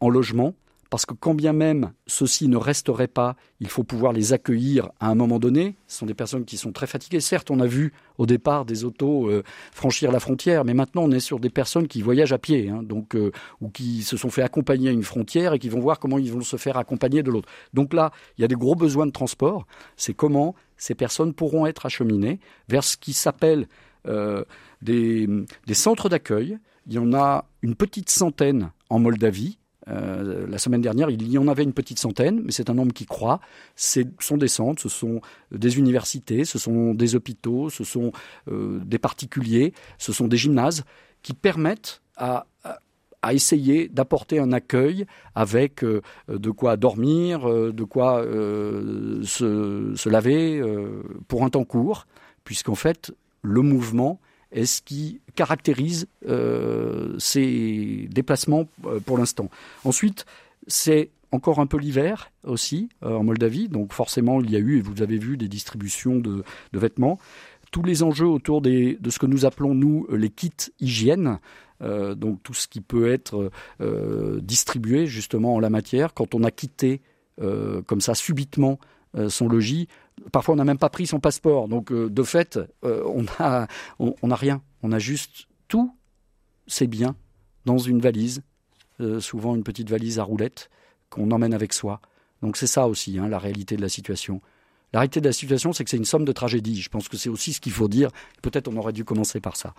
en 0.00 0.08
logement, 0.08 0.54
parce 0.96 1.04
que 1.04 1.12
quand 1.12 1.34
bien 1.34 1.52
même 1.52 1.92
ceux-ci 2.06 2.48
ne 2.48 2.56
resteraient 2.56 3.06
pas, 3.06 3.36
il 3.60 3.68
faut 3.68 3.84
pouvoir 3.84 4.14
les 4.14 4.32
accueillir 4.32 4.88
à 4.98 5.10
un 5.10 5.14
moment 5.14 5.38
donné. 5.38 5.76
Ce 5.88 5.98
sont 5.98 6.06
des 6.06 6.14
personnes 6.14 6.46
qui 6.46 6.56
sont 6.56 6.72
très 6.72 6.86
fatiguées. 6.86 7.20
Certes, 7.20 7.50
on 7.50 7.60
a 7.60 7.66
vu 7.66 7.92
au 8.16 8.24
départ 8.24 8.64
des 8.64 8.84
autos 8.84 9.28
euh, 9.28 9.42
franchir 9.72 10.10
la 10.10 10.20
frontière, 10.20 10.64
mais 10.64 10.72
maintenant 10.72 11.02
on 11.02 11.10
est 11.10 11.20
sur 11.20 11.38
des 11.38 11.50
personnes 11.50 11.86
qui 11.86 12.00
voyagent 12.00 12.32
à 12.32 12.38
pied, 12.38 12.70
hein, 12.70 12.82
donc 12.82 13.14
ou 13.60 13.68
qui 13.68 14.04
se 14.04 14.16
sont 14.16 14.30
fait 14.30 14.40
accompagner 14.40 14.88
à 14.88 14.92
une 14.92 15.02
frontière 15.02 15.52
et 15.52 15.58
qui 15.58 15.68
vont 15.68 15.80
voir 15.80 15.98
comment 15.98 16.16
ils 16.16 16.32
vont 16.32 16.40
se 16.40 16.56
faire 16.56 16.78
accompagner 16.78 17.22
de 17.22 17.30
l'autre. 17.30 17.50
Donc 17.74 17.92
là, 17.92 18.10
il 18.38 18.40
y 18.40 18.44
a 18.46 18.48
des 18.48 18.54
gros 18.54 18.74
besoins 18.74 19.04
de 19.04 19.12
transport. 19.12 19.66
C'est 19.98 20.14
comment 20.14 20.54
ces 20.78 20.94
personnes 20.94 21.34
pourront 21.34 21.66
être 21.66 21.84
acheminées 21.84 22.40
vers 22.70 22.84
ce 22.84 22.96
qui 22.96 23.12
s'appelle 23.12 23.68
des, 24.80 25.28
des 25.66 25.74
centres 25.74 26.08
d'accueil 26.08 26.58
il 26.86 26.94
y 26.94 26.98
en 26.98 27.12
a 27.12 27.44
une 27.62 27.74
petite 27.74 28.10
centaine 28.10 28.70
en 28.88 28.98
Moldavie. 28.98 29.58
Euh, 29.88 30.46
la 30.48 30.58
semaine 30.58 30.80
dernière, 30.80 31.10
il 31.10 31.28
y 31.30 31.38
en 31.38 31.48
avait 31.48 31.62
une 31.62 31.72
petite 31.72 31.98
centaine, 31.98 32.42
mais 32.44 32.52
c'est 32.52 32.70
un 32.70 32.74
nombre 32.74 32.92
qui 32.92 33.06
croît. 33.06 33.40
Ce 33.76 34.00
sont 34.18 34.36
des 34.36 34.48
centres, 34.48 34.82
ce 34.82 34.88
sont 34.88 35.20
des 35.52 35.78
universités, 35.78 36.44
ce 36.44 36.58
sont 36.58 36.94
des 36.94 37.14
hôpitaux, 37.14 37.70
ce 37.70 37.84
sont 37.84 38.12
euh, 38.48 38.80
des 38.84 38.98
particuliers, 38.98 39.72
ce 39.98 40.12
sont 40.12 40.28
des 40.28 40.36
gymnases 40.36 40.84
qui 41.22 41.34
permettent 41.34 42.02
à, 42.16 42.46
essayer 43.32 43.88
d'apporter 43.88 44.38
un 44.38 44.52
accueil 44.52 45.04
avec 45.34 45.82
euh, 45.82 46.00
de 46.28 46.50
quoi 46.52 46.76
dormir, 46.76 47.48
de 47.48 47.84
quoi 47.84 48.22
se, 48.22 49.92
se, 49.96 50.08
laver 50.08 50.62
pour 51.26 51.42
un 51.42 51.50
temps 51.50 51.64
court, 51.64 52.06
puisqu'en 52.44 52.76
fait, 52.76 53.12
le 53.42 53.62
mouvement 53.62 54.20
est 54.52 54.66
ce 54.66 54.82
qui 54.82 55.20
caractérise 55.34 56.06
euh, 56.28 57.14
ces 57.18 58.08
déplacements 58.10 58.68
euh, 58.86 59.00
pour 59.00 59.18
l'instant. 59.18 59.50
Ensuite, 59.84 60.24
c'est 60.66 61.10
encore 61.32 61.58
un 61.58 61.66
peu 61.66 61.76
l'hiver 61.76 62.30
aussi 62.44 62.88
euh, 63.02 63.16
en 63.16 63.24
Moldavie, 63.24 63.68
donc 63.68 63.92
forcément 63.92 64.40
il 64.40 64.50
y 64.50 64.56
a 64.56 64.58
eu, 64.58 64.78
et 64.78 64.80
vous 64.80 65.02
avez 65.02 65.18
vu, 65.18 65.36
des 65.36 65.48
distributions 65.48 66.16
de, 66.16 66.44
vêtements. 66.72 67.18
Tous 67.72 67.82
les 67.82 68.02
enjeux 68.02 68.26
autour 68.26 68.62
de 68.62 68.96
ce 69.10 69.18
que 69.18 69.26
nous 69.26 69.44
appelons, 69.44 69.74
nous, 69.74 70.06
les 70.10 70.30
kits 70.30 70.52
hygiène, 70.80 71.40
donc 71.80 72.42
tout 72.42 72.54
ce 72.54 72.68
qui 72.68 72.80
peut 72.80 73.10
être 73.10 73.50
distribué 74.40 75.06
justement 75.06 75.56
en 75.56 75.60
la 75.60 75.68
matière, 75.68 76.14
quand 76.14 76.34
on 76.34 76.44
a 76.44 76.52
quitté 76.52 77.02
comme 77.38 78.00
ça 78.00 78.14
subitement 78.14 78.78
son 79.28 79.48
logis, 79.48 79.88
Parfois, 80.32 80.54
on 80.54 80.56
n'a 80.56 80.64
même 80.64 80.78
pas 80.78 80.88
pris 80.88 81.06
son 81.06 81.20
passeport. 81.20 81.68
Donc, 81.68 81.92
euh, 81.92 82.08
de 82.08 82.22
fait, 82.22 82.58
euh, 82.84 83.02
on 83.06 83.22
n'a 83.22 83.68
on, 83.98 84.14
rien. 84.34 84.62
On 84.82 84.92
a 84.92 84.98
juste 84.98 85.46
tout 85.68 85.94
c'est 86.66 86.86
biens 86.86 87.14
dans 87.64 87.78
une 87.78 88.00
valise, 88.00 88.42
euh, 89.00 89.20
souvent 89.20 89.54
une 89.54 89.62
petite 89.62 89.88
valise 89.88 90.18
à 90.18 90.24
roulettes 90.24 90.68
qu'on 91.10 91.30
emmène 91.30 91.54
avec 91.54 91.72
soi. 91.72 92.00
Donc, 92.42 92.56
c'est 92.56 92.66
ça 92.66 92.88
aussi, 92.88 93.18
hein, 93.18 93.28
la 93.28 93.38
réalité 93.38 93.76
de 93.76 93.82
la 93.82 93.88
situation. 93.88 94.40
La 94.92 95.00
réalité 95.00 95.20
de 95.20 95.26
la 95.26 95.32
situation, 95.32 95.72
c'est 95.72 95.84
que 95.84 95.90
c'est 95.90 95.96
une 95.96 96.04
somme 96.04 96.24
de 96.24 96.32
tragédies. 96.32 96.80
Je 96.80 96.88
pense 96.88 97.08
que 97.08 97.16
c'est 97.16 97.28
aussi 97.28 97.52
ce 97.52 97.60
qu'il 97.60 97.72
faut 97.72 97.88
dire. 97.88 98.10
Peut-être 98.42 98.68
on 98.68 98.76
aurait 98.76 98.92
dû 98.92 99.04
commencer 99.04 99.40
par 99.40 99.56
ça. 99.56 99.74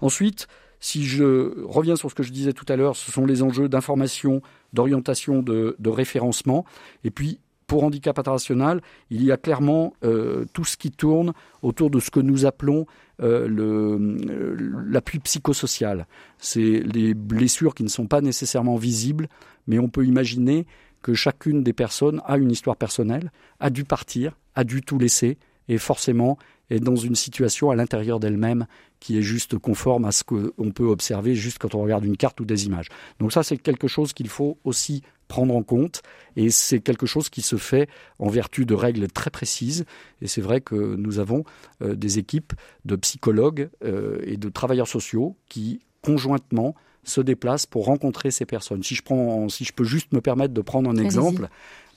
Ensuite, 0.00 0.46
si 0.80 1.04
je 1.04 1.62
reviens 1.64 1.96
sur 1.96 2.10
ce 2.10 2.14
que 2.14 2.22
je 2.22 2.32
disais 2.32 2.52
tout 2.52 2.66
à 2.68 2.76
l'heure, 2.76 2.96
ce 2.96 3.10
sont 3.10 3.26
les 3.26 3.42
enjeux 3.42 3.68
d'information, 3.68 4.42
d'orientation, 4.72 5.42
de, 5.42 5.76
de 5.78 5.90
référencement. 5.90 6.64
Et 7.04 7.10
puis, 7.10 7.40
pour 7.66 7.84
Handicap 7.84 8.18
International, 8.18 8.80
il 9.10 9.24
y 9.24 9.32
a 9.32 9.36
clairement 9.36 9.94
euh, 10.04 10.44
tout 10.52 10.64
ce 10.64 10.76
qui 10.76 10.90
tourne 10.90 11.32
autour 11.62 11.90
de 11.90 12.00
ce 12.00 12.10
que 12.10 12.20
nous 12.20 12.46
appelons 12.46 12.86
euh, 13.22 13.48
euh, 13.48 14.56
l'appui 14.86 15.18
psychosocial. 15.18 16.06
C'est 16.38 16.60
les 16.60 17.14
blessures 17.14 17.74
qui 17.74 17.82
ne 17.82 17.88
sont 17.88 18.06
pas 18.06 18.20
nécessairement 18.20 18.76
visibles, 18.76 19.28
mais 19.66 19.78
on 19.78 19.88
peut 19.88 20.04
imaginer 20.04 20.66
que 21.02 21.14
chacune 21.14 21.62
des 21.62 21.72
personnes 21.72 22.20
a 22.24 22.36
une 22.36 22.50
histoire 22.50 22.76
personnelle, 22.76 23.30
a 23.60 23.70
dû 23.70 23.84
partir, 23.84 24.36
a 24.54 24.64
dû 24.64 24.82
tout 24.82 24.98
laisser, 24.98 25.38
et 25.68 25.78
forcément 25.78 26.38
est 26.70 26.80
dans 26.80 26.96
une 26.96 27.14
situation 27.14 27.70
à 27.70 27.76
l'intérieur 27.76 28.18
d'elle-même 28.20 28.66
qui 29.00 29.18
est 29.18 29.22
juste 29.22 29.58
conforme 29.58 30.04
à 30.04 30.12
ce 30.12 30.24
qu'on 30.24 30.70
peut 30.70 30.84
observer 30.84 31.34
juste 31.34 31.58
quand 31.58 31.74
on 31.74 31.82
regarde 31.82 32.04
une 32.04 32.16
carte 32.16 32.40
ou 32.40 32.44
des 32.44 32.66
images. 32.66 32.88
Donc 33.20 33.32
ça, 33.32 33.42
c'est 33.42 33.56
quelque 33.56 33.88
chose 33.88 34.12
qu'il 34.12 34.28
faut 34.28 34.58
aussi 34.64 35.02
prendre 35.28 35.54
en 35.54 35.62
compte 35.62 36.02
et 36.36 36.50
c'est 36.50 36.80
quelque 36.80 37.06
chose 37.06 37.28
qui 37.28 37.42
se 37.42 37.56
fait 37.56 37.88
en 38.18 38.28
vertu 38.28 38.64
de 38.64 38.74
règles 38.74 39.08
très 39.08 39.30
précises 39.30 39.84
et 40.22 40.28
c'est 40.28 40.40
vrai 40.40 40.60
que 40.60 40.94
nous 40.96 41.18
avons 41.18 41.44
euh, 41.82 41.94
des 41.94 42.18
équipes 42.18 42.52
de 42.84 42.96
psychologues 42.96 43.68
euh, 43.84 44.20
et 44.22 44.36
de 44.36 44.48
travailleurs 44.48 44.88
sociaux 44.88 45.36
qui 45.48 45.80
conjointement 46.02 46.76
se 47.06 47.20
déplacent 47.20 47.66
pour 47.66 47.86
rencontrer 47.86 48.30
ces 48.30 48.44
personnes. 48.44 48.82
Si 48.82 48.94
je 48.94 49.02
prends, 49.02 49.48
si 49.48 49.64
je 49.64 49.72
peux 49.72 49.84
juste 49.84 50.12
me 50.12 50.20
permettre 50.20 50.52
de 50.52 50.60
prendre 50.60 50.90
un 50.90 50.96
exemple, 50.96 51.48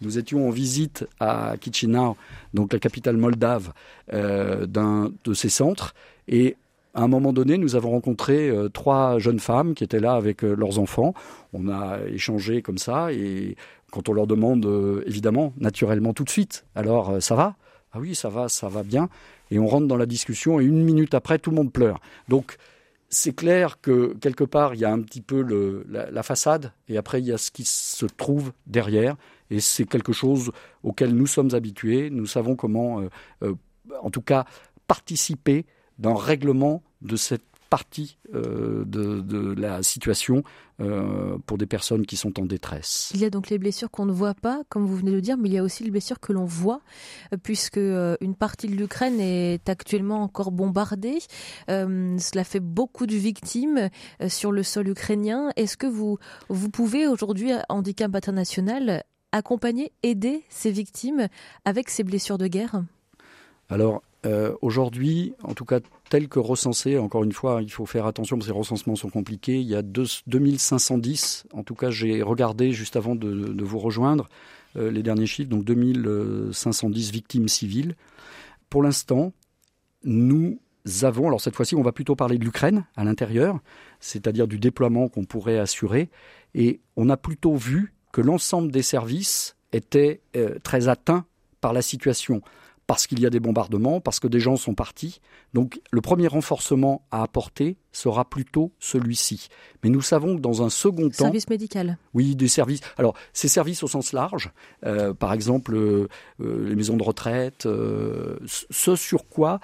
nous 0.01 0.17
étions 0.17 0.47
en 0.47 0.51
visite 0.51 1.05
à 1.19 1.55
Chisinau, 1.61 2.15
donc 2.53 2.71
la 2.71 2.79
capitale 2.79 3.17
moldave 3.17 3.73
euh, 4.13 4.65
d'un 4.65 5.11
de 5.25 5.33
ces 5.33 5.49
centres, 5.49 5.93
et 6.27 6.55
à 6.93 7.01
un 7.01 7.07
moment 7.07 7.33
donné, 7.33 7.57
nous 7.57 7.75
avons 7.75 7.91
rencontré 7.91 8.49
euh, 8.49 8.69
trois 8.69 9.19
jeunes 9.19 9.39
femmes 9.39 9.73
qui 9.73 9.83
étaient 9.83 9.99
là 9.99 10.13
avec 10.13 10.43
euh, 10.43 10.55
leurs 10.55 10.79
enfants. 10.79 11.13
On 11.53 11.69
a 11.69 11.99
échangé 12.07 12.61
comme 12.61 12.77
ça 12.77 13.11
et 13.11 13.55
quand 13.91 14.09
on 14.09 14.13
leur 14.13 14.27
demande, 14.27 14.67
évidemment, 15.07 15.51
naturellement 15.57 16.13
tout 16.13 16.23
de 16.23 16.29
suite, 16.29 16.65
alors 16.75 17.21
ça 17.23 17.33
va? 17.33 17.55
Ah 17.91 17.99
oui, 17.99 18.13
ça 18.13 18.29
va, 18.29 18.47
ça 18.47 18.69
va 18.69 18.83
bien. 18.83 19.09
Et 19.49 19.57
on 19.57 19.65
rentre 19.65 19.87
dans 19.87 19.97
la 19.97 20.05
discussion 20.05 20.59
et 20.59 20.65
une 20.65 20.83
minute 20.83 21.15
après, 21.15 21.39
tout 21.39 21.49
le 21.49 21.55
monde 21.55 21.73
pleure. 21.73 21.99
Donc, 22.27 22.57
c'est 23.09 23.35
clair 23.35 23.81
que 23.81 24.13
quelque 24.21 24.43
part, 24.43 24.75
il 24.75 24.81
y 24.81 24.85
a 24.85 24.91
un 24.91 25.01
petit 25.01 25.21
peu 25.21 25.41
la, 25.87 26.23
façade 26.23 26.73
et 26.87 26.97
après, 26.97 27.19
il 27.19 27.27
y 27.27 27.31
a 27.31 27.37
ce 27.37 27.51
qui 27.51 27.65
se 27.65 28.05
trouve 28.05 28.51
derrière. 28.67 29.15
Et 29.49 29.59
c'est 29.59 29.85
quelque 29.85 30.13
chose 30.13 30.51
auquel 30.83 31.15
nous 31.15 31.25
sommes 31.25 31.55
habitués. 31.55 32.11
Nous 32.11 32.27
savons 32.27 32.55
comment, 32.55 33.01
en 33.41 34.09
tout 34.11 34.21
cas, 34.21 34.45
participer 34.87 35.65
d'un 35.97 36.15
règlement 36.15 36.83
de 37.01 37.15
cette 37.15 37.48
partie 37.69 38.17
euh, 38.33 38.83
de, 38.85 39.53
la 39.53 39.83
situation 39.83 40.43
euh, 40.81 41.38
pour 41.45 41.57
des 41.57 41.65
personnes 41.65 42.05
qui 42.05 42.17
sont 42.17 42.39
en 42.39 42.45
détresse. 42.45 43.11
Il 43.13 43.19
y 43.19 43.25
a 43.25 43.29
donc 43.29 43.49
les 43.49 43.57
blessures 43.57 43.91
qu'on 43.91 44.05
ne 44.05 44.11
voit 44.11 44.33
pas, 44.33 44.63
comme 44.69 44.85
vous 44.85 44.95
venez 44.95 45.11
de 45.11 45.15
le 45.15 45.21
dire, 45.21 45.38
mais 45.38 45.49
il 45.49 45.53
y 45.53 45.57
a 45.57 45.63
aussi 45.63 45.83
les 45.83 45.91
blessures 45.91 46.19
que 46.19 46.33
l'on 46.33 46.45
voit, 46.45 46.81
euh, 47.33 47.38
puisque 47.41 47.77
une 47.77 48.35
partie 48.35 48.67
de 48.67 48.75
l'Ukraine 48.75 49.19
est 49.19 49.69
actuellement 49.69 50.23
encore 50.23 50.51
bombardée. 50.51 51.19
cela 51.67 52.43
fait 52.43 52.59
beaucoup 52.59 53.05
de 53.05 53.15
victimes 53.15 53.89
sur 54.27 54.51
le 54.51 54.63
sol 54.63 54.88
ukrainien. 54.88 55.51
Est-ce 55.55 55.77
que 55.77 55.88
vous, 55.88 56.17
vous 56.49 56.69
pouvez 56.69 57.07
aujourd'hui, 57.07 57.51
Handicap 57.69 58.13
International, 58.15 59.03
accompagner, 59.31 59.91
aider 60.03 60.43
ces 60.49 60.71
victimes 60.71 61.27
avec 61.65 61.89
ces 61.89 62.03
blessures 62.03 62.38
de 62.38 62.47
guerre? 62.47 62.83
Alors, 63.69 64.01
euh, 64.25 64.53
aujourd'hui, 64.61 65.33
en 65.43 65.53
tout 65.53 65.65
cas 65.65 65.79
tel 66.09 66.27
que 66.27 66.39
recensé, 66.39 66.97
encore 66.97 67.23
une 67.23 67.31
fois, 67.31 67.61
il 67.61 67.71
faut 67.71 67.85
faire 67.85 68.05
attention 68.05 68.38
parce 68.38 68.47
que 68.47 68.51
les 68.51 68.57
recensements 68.57 68.95
sont 68.95 69.09
compliqués. 69.09 69.59
Il 69.59 69.67
y 69.67 69.75
a 69.75 69.81
2510, 69.81 71.45
en 71.53 71.63
tout 71.63 71.75
cas 71.75 71.89
j'ai 71.89 72.21
regardé 72.21 72.73
juste 72.73 72.95
avant 72.95 73.15
de, 73.15 73.63
vous 73.63 73.79
rejoindre 73.79 74.27
euh, 74.75 74.91
les 74.91 75.03
derniers 75.03 75.25
chiffres, 75.25 75.49
donc 75.49 75.63
2510 75.63 77.11
victimes 77.11 77.47
civiles. 77.47 77.95
Pour 78.69 78.83
l'instant, 78.83 79.31
nous 80.03 80.59
avons, 81.03 81.27
alors 81.27 81.41
cette 81.41 81.55
fois-ci 81.55 81.75
on 81.75 81.81
va 81.81 81.91
plutôt 81.91 82.15
parler 82.15 82.38
de 82.38 82.43
l'Ukraine 82.43 82.85
à 82.97 83.03
l'intérieur, 83.05 83.59
c'est-à-dire 83.99 84.47
du 84.47 84.59
déploiement 84.59 85.07
qu'on 85.07 85.23
pourrait 85.23 85.59
assurer, 85.59 86.09
et 86.55 86.81
on 86.97 87.09
a 87.09 87.17
plutôt 87.17 87.55
vu 87.55 87.93
que 88.11 88.21
l'ensemble 88.21 88.71
des 88.71 88.81
services 88.81 89.55
étaient 89.71 90.21
euh, 90.35 90.57
très 90.63 90.88
atteints 90.88 91.25
par 91.61 91.73
la 91.73 91.81
situation 91.81 92.41
parce 92.89 93.05
qu'il 93.05 93.19
y 93.19 93.27
a 93.27 93.29
des 93.29 93.39
bombardements, 93.39 94.01
parce 94.01 94.19
que 94.19 94.27
des 94.27 94.39
gens 94.39 94.55
sont 94.55 94.74
partis. 94.74 95.22
Donc 95.53 95.79
le 95.91 96.01
premier 96.01 96.25
renforcement 96.25 97.05
à 97.12 97.22
apporter 97.22 97.77
sera 97.91 98.27
plutôt 98.27 98.72
celui-ci. 98.79 99.50
Mais 99.84 99.91
nous 99.91 100.01
savons 100.01 100.36
que 100.36 100.41
dans 100.41 100.63
un 100.63 100.72
second 100.72 101.08
temps... 101.08 101.25
Service 101.25 101.48
médical. 101.51 102.00
Oui, 102.15 102.36
des 102.36 102.48
services. 102.48 102.79
Alors, 102.98 103.13
ces 103.31 103.48
services 103.48 103.84
au 103.84 103.88
sens 103.88 104.12
large, 104.12 104.50
euh, 104.88 105.13
par 105.13 105.34
exemple 105.34 105.75
euh, 105.75 106.08
les 106.39 106.74
maisons 106.75 106.98
de 106.98 107.03
retraite, 107.03 107.67
ce 108.48 108.96
sur 108.96 109.27
quoi 109.27 109.60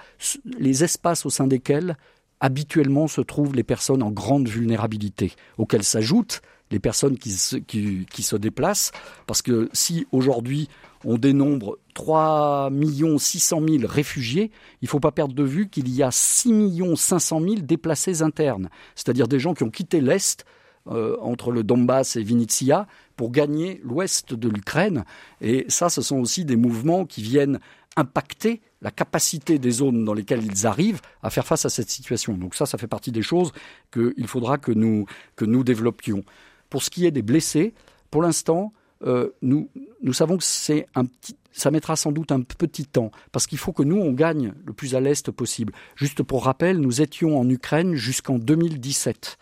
les 0.60 0.84
espaces 0.84 1.26
au 1.26 1.30
sein 1.30 1.48
desquels 1.48 1.96
habituellement 2.38 3.08
se 3.08 3.22
trouvent 3.22 3.56
les 3.56 3.64
personnes 3.64 4.04
en 4.04 4.12
grande 4.12 4.46
vulnérabilité, 4.46 5.32
auxquelles 5.58 5.82
s'ajoutent 5.82 6.42
les 6.70 6.78
personnes 6.78 7.18
qui 7.18 7.30
se, 7.30 7.56
qui, 7.56 8.22
se 8.22 8.36
déplacent, 8.36 8.92
parce 9.26 9.42
que 9.42 9.68
si 9.72 10.06
aujourd'hui 10.12 10.68
on 11.06 11.18
dénombre 11.18 11.78
3 11.94 12.70
600 13.16 13.60
000 13.66 13.86
réfugiés, 13.86 14.50
il 14.82 14.86
ne 14.86 14.88
faut 14.88 15.00
pas 15.00 15.12
perdre 15.12 15.34
de 15.34 15.44
vue 15.44 15.68
qu'il 15.68 15.88
y 15.88 16.02
a 16.02 16.10
6 16.10 16.82
500 16.96 17.40
000 17.40 17.54
déplacés 17.60 18.22
internes, 18.22 18.68
c'est-à-dire 18.96 19.28
des 19.28 19.38
gens 19.38 19.54
qui 19.54 19.62
ont 19.62 19.70
quitté 19.70 20.00
l'Est 20.00 20.44
euh, 20.88 21.16
entre 21.20 21.52
le 21.52 21.62
Donbass 21.62 22.16
et 22.16 22.22
Vinitsia 22.22 22.88
pour 23.16 23.30
gagner 23.30 23.80
l'ouest 23.84 24.34
de 24.34 24.48
l'Ukraine. 24.48 25.04
Et 25.40 25.64
ça, 25.68 25.88
ce 25.88 26.02
sont 26.02 26.18
aussi 26.18 26.44
des 26.44 26.56
mouvements 26.56 27.06
qui 27.06 27.22
viennent 27.22 27.60
impacter 27.96 28.60
la 28.82 28.90
capacité 28.90 29.58
des 29.58 29.70
zones 29.70 30.04
dans 30.04 30.12
lesquelles 30.12 30.44
ils 30.44 30.66
arrivent 30.66 31.00
à 31.22 31.30
faire 31.30 31.46
face 31.46 31.64
à 31.64 31.70
cette 31.70 31.88
situation. 31.88 32.34
Donc 32.34 32.54
ça, 32.54 32.66
ça 32.66 32.78
fait 32.78 32.86
partie 32.88 33.12
des 33.12 33.22
choses 33.22 33.52
qu'il 33.92 34.26
faudra 34.26 34.58
que 34.58 34.72
nous, 34.72 35.06
que 35.36 35.44
nous 35.44 35.64
développions. 35.64 36.22
Pour 36.68 36.82
ce 36.82 36.90
qui 36.90 37.06
est 37.06 37.10
des 37.12 37.22
blessés, 37.22 37.74
pour 38.10 38.22
l'instant, 38.22 38.72
euh, 39.04 39.30
nous, 39.42 39.68
savons 40.12 40.36
que 40.36 40.44
c'est 40.44 40.86
un 40.94 41.04
petit, 41.04 41.36
ça 41.52 41.70
mettra 41.70 41.96
sans 41.96 42.12
doute 42.12 42.32
un 42.32 42.40
petit 42.40 42.86
temps, 42.86 43.10
parce 43.32 43.46
qu'il 43.46 43.58
faut 43.58 43.72
que 43.72 43.82
nous, 43.82 43.96
on 43.96 44.12
gagne 44.12 44.54
le 44.64 44.72
plus 44.72 44.94
à 44.94 45.00
l'est 45.00 45.30
possible. 45.30 45.72
Juste 45.96 46.22
pour 46.22 46.44
rappel, 46.44 46.78
nous 46.78 47.02
étions 47.02 47.38
en 47.38 47.48
Ukraine 47.48 47.94
jusqu'en 47.94 48.38
2017. 48.38 49.38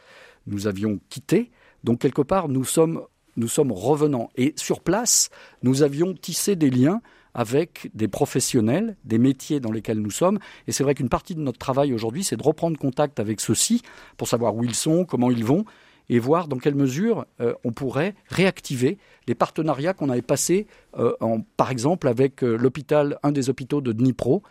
Nous 0.47 0.67
avions 0.67 0.99
quitté, 1.09 1.51
donc 1.85 2.01
quelque 2.01 2.23
part, 2.23 2.49
nous 2.49 2.65
sommes 2.65 3.01
revenants. 3.37 4.31
Et 4.37 4.55
sur 4.57 4.81
place, 4.81 5.31
nous 5.63 5.83
avions 5.83 6.15
tissé 6.15 6.57
des 6.57 6.71
liens 6.71 7.01
avec 7.35 7.91
des 7.95 8.09
professionnels, 8.09 8.97
des 9.05 9.19
métiers 9.19 9.61
dans 9.61 9.73
lesquels 9.73 9.99
nous 9.99 10.11
sommes. 10.11 10.39
Et 10.69 10.73
c'est 10.73 10.85
vrai 10.85 10.95
qu'une 10.95 11.09
partie 11.09 11.35
de 11.35 11.41
notre 11.41 11.59
travail 11.59 11.93
aujourd'hui, 11.93 12.23
c'est 12.23 12.37
de 12.37 12.43
reprendre 12.43 12.79
contact 12.79 13.19
avec 13.19 13.41
ceux-ci 13.41 13.83
pour 14.17 14.29
savoir 14.29 14.55
où 14.55 14.65
ils 14.65 14.75
sont, 14.75 15.05
comment 15.05 15.31
ils 15.31 15.45
vont, 15.45 15.65
et 16.09 16.19
voir 16.19 16.49
dans 16.49 16.59
quelle 16.59 16.75
mesure 16.75 17.27
euh, 17.41 17.55
on 17.65 17.73
pourrait 17.73 18.15
réactiver 18.29 18.99
les 19.27 19.35
partenariats 19.35 19.95
qu'on 19.95 20.11
avait 20.11 20.23
passés, 20.23 20.67
euh, 20.99 21.13
par 21.57 21.71
exemple, 21.71 22.09
avec 22.09 22.45
euh, 22.45 22.57
l'hôpital, 22.57 23.19
un 23.23 23.33
des 23.33 23.49
hôpitaux 23.49 23.81
de 23.81 23.93
Dnipro, 23.93 24.43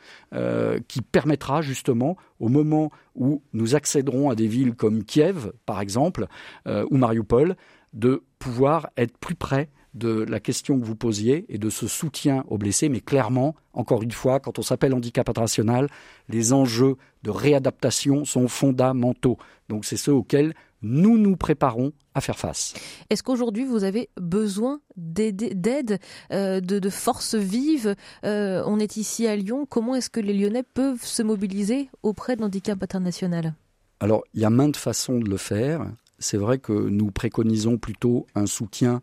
qui 0.88 1.02
permettra 1.02 1.62
justement, 1.62 2.18
au 2.40 2.50
moment 2.50 2.92
où 3.16 3.44
nous 3.54 3.76
accéderons 3.76 4.30
à 4.30 4.36
des 4.36 4.48
villes 4.48 4.74
comme 4.74 5.04
Kiev, 5.04 5.52
par 5.66 5.80
exemple, 5.80 6.26
ou 6.66 6.98
Mariupol, 6.98 7.56
de 7.94 8.24
pouvoir 8.40 8.90
être 8.98 9.16
plus 9.18 9.36
près 9.36 9.70
de 9.94 10.24
la 10.24 10.40
question 10.40 10.80
que 10.80 10.86
vous 10.86 10.96
posiez 10.96 11.46
et 11.50 11.58
de 11.58 11.70
ce 11.70 11.88
soutien 11.88 12.44
aux 12.48 12.58
blessés, 12.58 12.90
mais 12.90 13.02
clairement, 13.02 13.56
encore 13.74 14.02
une 14.02 14.12
fois, 14.12 14.40
quand 14.40 14.60
on 14.60 14.64
s'appelle 14.64 14.94
handicap 14.94 15.30
international, 15.30 15.88
les 16.30 16.54
enjeux 16.54 16.96
de 17.24 17.30
réadaptation 17.30 18.26
sont 18.26 18.48
fondamentaux. 18.48 19.38
Donc 19.70 19.86
c'est 19.86 19.98
ceux 19.98 20.14
auxquels 20.14 20.54
nous 20.82 21.18
nous 21.18 21.38
préparons 21.38 21.94
à 22.14 22.22
faire 22.22 22.38
face. 22.38 22.74
Est-ce 23.10 23.24
qu'aujourd'hui 23.24 23.66
vous 23.66 23.84
avez 23.84 24.10
besoin 24.20 24.82
d'aide, 24.98 26.00
euh, 26.32 26.60
de, 26.60 26.90
forces 26.90 27.36
vives? 27.36 27.96
Euh, 28.26 28.64
On 28.66 28.80
est 28.80 28.98
ici 28.98 29.26
à 29.28 29.36
Lyon. 29.36 29.66
Comment 29.68 29.96
est-ce 29.96 30.10
que 30.10 30.20
les 30.20 30.34
Lyonnais 30.34 30.64
peuvent 30.64 31.04
se 31.04 31.24
mobiliser 31.24 31.90
auprès 32.04 32.36
de 32.36 32.42
l'handicap 32.42 32.84
international? 32.84 33.56
Alors, 34.00 34.24
il 34.34 34.42
y 34.42 34.46
a 34.46 34.50
maintes 34.50 34.76
façons 34.76 35.20
de 35.20 35.30
le 35.30 35.38
faire. 35.38 35.86
C'est 36.20 36.38
vrai 36.38 36.58
que 36.58 36.74
nous 36.74 37.10
préconisons 37.10 37.78
plutôt 37.78 38.28
un 38.36 38.46
soutien 38.46 39.02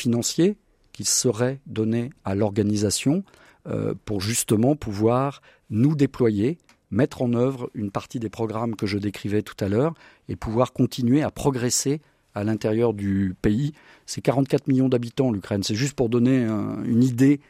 financier 0.00 0.56
qui 0.92 1.04
serait 1.04 1.60
donné 1.66 2.10
à 2.24 2.34
l'organisation 2.34 3.22
euh, 3.68 3.94
pour 4.04 4.20
justement 4.20 4.74
pouvoir 4.74 5.42
nous 5.68 5.94
déployer 5.94 6.58
mettre 6.90 7.22
en 7.22 7.34
œuvre 7.34 7.70
une 7.74 7.90
partie 7.90 8.18
des 8.18 8.30
programmes 8.30 8.74
que 8.74 8.86
je 8.86 8.98
décrivais 8.98 9.42
tout 9.42 9.54
à 9.60 9.68
l'heure 9.68 9.94
et 10.28 10.36
pouvoir 10.36 10.72
continuer 10.72 11.22
à 11.22 11.30
progresser 11.30 12.00
à 12.34 12.42
l'intérieur 12.44 12.94
du 12.94 13.34
pays. 13.42 13.72
C'est 14.06 14.20
44 14.20 14.68
millions 14.68 14.88
d'habitants 14.88 15.30
l'Ukraine. 15.30 15.62
C'est 15.62 15.74
juste 15.74 15.94
pour 15.94 16.08
donner 16.08 16.46
une 16.84 17.02
idée 17.02 17.40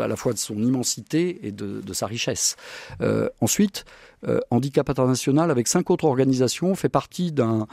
à 0.00 0.08
la 0.08 0.16
fois 0.16 0.32
de 0.32 0.38
son 0.38 0.56
immensité 0.56 1.46
et 1.46 1.52
de, 1.52 1.92
sa 1.92 2.06
richesse. 2.06 2.56
Euh, 3.00 3.28
ensuite, 3.40 3.84
euh, 4.26 4.40
Handicap 4.50 4.88
International, 4.90 5.50
avec 5.50 5.68
cinq 5.68 5.90
autres 5.90 6.04
organisations, 6.04 6.74
fait 6.74 6.88
partie 6.88 7.32
d'un 7.32 7.66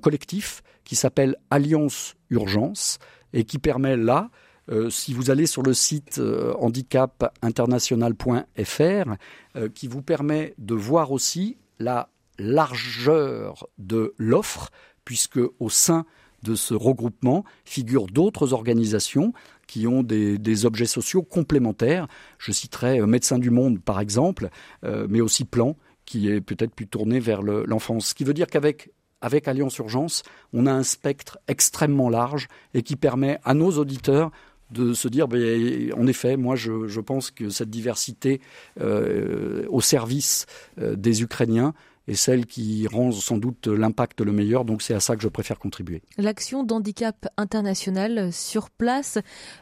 collectif 0.00 0.62
qui 0.84 0.96
s'appelle 0.96 1.36
Alliance 1.50 2.14
Urgence 2.30 2.98
et 3.34 3.44
qui 3.44 3.58
permet 3.58 3.98
là 3.98 4.30
euh, 4.70 4.88
si 4.88 5.12
vous 5.12 5.30
allez 5.30 5.44
sur 5.46 5.62
le 5.62 5.74
site 5.74 6.16
euh, 6.18 6.54
handicapinternational.fr, 6.58 9.16
euh, 9.56 9.68
qui 9.68 9.88
vous 9.88 10.00
permet 10.00 10.54
de 10.58 10.74
voir 10.74 11.12
aussi 11.12 11.58
la 11.78 12.08
largeur 12.38 13.66
de 13.78 14.14
l'offre, 14.16 14.70
puisque 15.04 15.40
au 15.58 15.68
sein 15.68 16.06
de 16.42 16.54
ce 16.54 16.72
regroupement 16.74 17.44
figurent 17.64 18.06
d'autres 18.06 18.54
organisations 18.54 19.34
qui 19.66 19.86
ont 19.86 20.02
des, 20.02 20.66
objets 20.66 20.86
sociaux 20.86 21.22
complémentaires. 21.22 22.06
Je 22.38 22.52
citerai 22.52 23.00
Médecins 23.06 23.38
du 23.38 23.50
Monde, 23.50 23.80
par 23.80 24.00
exemple, 24.00 24.50
mais 24.82 25.22
aussi 25.22 25.46
Plan, 25.46 25.74
qui 26.04 26.28
est 26.28 26.42
peut-être 26.42 26.74
plus 26.74 26.86
tourné 26.86 27.18
vers 27.18 27.40
l'enfance. 27.42 28.08
Ce 28.08 28.14
qui 28.14 28.24
veut 28.24 28.34
dire 28.34 28.48
qu'avec 28.48 28.90
avec 29.24 29.48
Alliance 29.48 29.78
Urgence, 29.78 30.22
on 30.52 30.66
a 30.66 30.72
un 30.72 30.82
spectre 30.82 31.38
extrêmement 31.48 32.10
large 32.10 32.46
et 32.74 32.82
qui 32.82 32.94
permet 32.94 33.38
à 33.42 33.54
nos 33.54 33.72
auditeurs 33.78 34.30
de 34.70 34.92
se 34.92 35.08
dire, 35.08 35.28
ben, 35.28 35.92
en 35.94 36.06
effet, 36.06 36.36
moi 36.36 36.56
je, 36.56 37.00
pense 37.00 37.30
que 37.30 37.48
cette 37.48 37.70
diversité 37.70 38.42
euh, 38.80 39.64
au 39.70 39.80
service 39.80 40.44
euh, 40.78 40.94
des 40.94 41.22
Ukrainiens 41.22 41.72
est 42.06 42.16
celle 42.16 42.44
qui 42.44 42.86
rend 42.86 43.12
sans 43.12 43.38
doute 43.38 43.66
l'impact 43.66 44.20
le 44.20 44.32
meilleur. 44.32 44.66
Donc 44.66 44.82
c'est 44.82 44.92
à 44.92 45.00
ça 45.00 45.16
que 45.16 45.22
je 45.22 45.28
préfère 45.28 45.58
contribuer. 45.58 46.02
L'action 46.18 46.62
d'handicap 46.62 47.26
international 47.38 48.30
sur 48.30 48.68
place, 48.68 49.18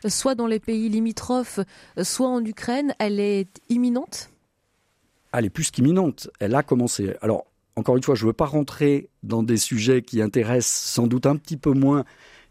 soit 0.09 0.35
dans 0.35 0.49
les 0.49 0.59
pays 0.59 0.89
limitrophes, 0.89 1.61
soit 2.03 2.29
en 2.29 2.45
Ukraine, 2.45 2.95
elle 2.99 3.21
est 3.21 3.61
imminente? 3.69 4.29
Elle 5.33 5.45
est 5.45 5.51
plus 5.51 5.71
qu'imminente. 5.71 6.29
Elle 6.41 6.57
a 6.57 6.65
commencé. 6.65 7.15
Alors, 7.23 7.47
encore 7.77 7.97
une 7.97 8.03
fois, 8.03 8.15
je 8.15 8.25
ne 8.25 8.29
veux 8.29 8.35
pas 8.35 8.47
rentrer 8.47 9.09
dans 9.23 9.43
des 9.43 9.57
sujets 9.57 10.03
qui 10.03 10.21
intéressent 10.21 10.93
sans 10.93 11.07
doute 11.07 11.27
un 11.27 11.37
petit 11.37 11.57
peu 11.57 11.73
moins 11.73 12.05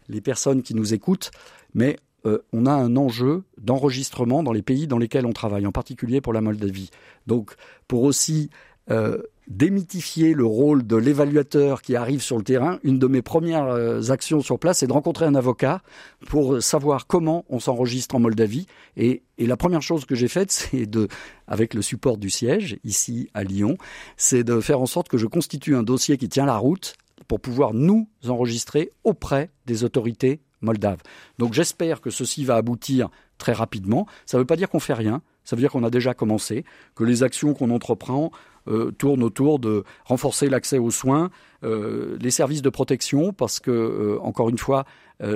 les 0.08 0.20
personnes 0.20 0.62
qui 0.62 0.74
nous 0.74 0.94
écoutent, 0.94 1.30
mais 1.74 1.96
euh, 2.26 2.38
on 2.52 2.66
a 2.66 2.72
un 2.72 2.96
enjeu 2.96 3.44
d'enregistrement 3.58 4.42
dans 4.42 4.52
les 4.52 4.62
pays 4.62 4.86
dans 4.86 4.98
lesquels 4.98 5.26
on 5.26 5.32
travaille, 5.32 5.66
en 5.66 5.72
particulier 5.72 6.20
pour 6.20 6.32
la 6.32 6.40
Moldavie. 6.40 6.90
Donc, 7.26 7.54
pour 7.88 8.02
aussi 8.02 8.50
euh, 8.90 9.18
démythifier 9.52 10.34
le 10.34 10.44
rôle 10.44 10.86
de 10.86 10.96
l'évaluateur 10.96 11.82
qui 11.82 11.94
arrive 11.94 12.22
sur 12.22 12.36
le 12.38 12.42
terrain, 12.42 12.78
une 12.82 12.98
de 12.98 13.06
mes 13.06 13.22
premières 13.22 13.66
euh, 13.66 14.10
actions 14.10 14.40
sur 14.40 14.58
place, 14.58 14.78
c'est 14.78 14.86
de 14.86 14.92
rencontrer 14.92 15.26
un 15.26 15.34
avocat 15.34 15.82
pour 16.26 16.62
savoir 16.62 17.06
comment 17.06 17.44
on 17.48 17.60
s'enregistre 17.60 18.14
en 18.14 18.20
Moldavie. 18.20 18.66
Et, 18.96 19.22
et, 19.38 19.46
la 19.46 19.56
première 19.56 19.82
chose 19.82 20.04
que 20.04 20.14
j'ai 20.14 20.28
faite, 20.28 20.50
c'est 20.52 20.86
de, 20.86 21.08
avec 21.46 21.74
le 21.74 21.82
support 21.82 22.16
du 22.16 22.30
siège 22.30 22.78
ici 22.84 23.28
à 23.34 23.44
Lyon, 23.44 23.76
c'est 24.16 24.44
de 24.44 24.60
faire 24.60 24.80
en 24.80 24.86
sorte 24.86 25.08
que 25.08 25.18
je 25.18 25.26
constitue 25.26 25.76
un 25.76 25.82
dossier 25.82 26.16
qui 26.16 26.28
tient 26.28 26.46
la 26.46 26.56
route 26.56 26.94
pour 27.28 27.40
pouvoir 27.40 27.74
nous 27.74 28.08
enregistrer 28.26 28.92
auprès 29.04 29.50
des 29.66 29.84
autorités 29.84 30.40
moldave. 30.62 30.98
Donc 31.38 31.52
j'espère 31.52 32.00
que 32.00 32.10
ceci 32.10 32.44
va 32.44 32.56
aboutir 32.56 33.08
très 33.38 33.52
rapidement. 33.52 34.06
Ça 34.24 34.36
ne 34.36 34.42
veut 34.42 34.46
pas 34.46 34.56
dire 34.56 34.70
qu'on 34.70 34.80
fait 34.80 34.94
rien, 34.94 35.22
ça 35.44 35.56
veut 35.56 35.60
dire 35.60 35.70
qu'on 35.70 35.84
a 35.84 35.90
déjà 35.90 36.14
commencé, 36.14 36.64
que 36.94 37.04
les 37.04 37.22
actions 37.22 37.52
qu'on 37.52 37.70
entreprend 37.70 38.30
euh, 38.68 38.92
tournent 38.92 39.22
autour 39.22 39.58
de 39.58 39.84
renforcer 40.04 40.48
l'accès 40.48 40.78
aux 40.78 40.90
soins, 40.90 41.30
euh, 41.64 42.16
les 42.20 42.30
services 42.30 42.62
de 42.62 42.70
protection, 42.70 43.32
parce 43.32 43.60
que, 43.60 43.70
euh, 43.70 44.18
encore 44.22 44.48
une 44.48 44.58
fois, 44.58 44.84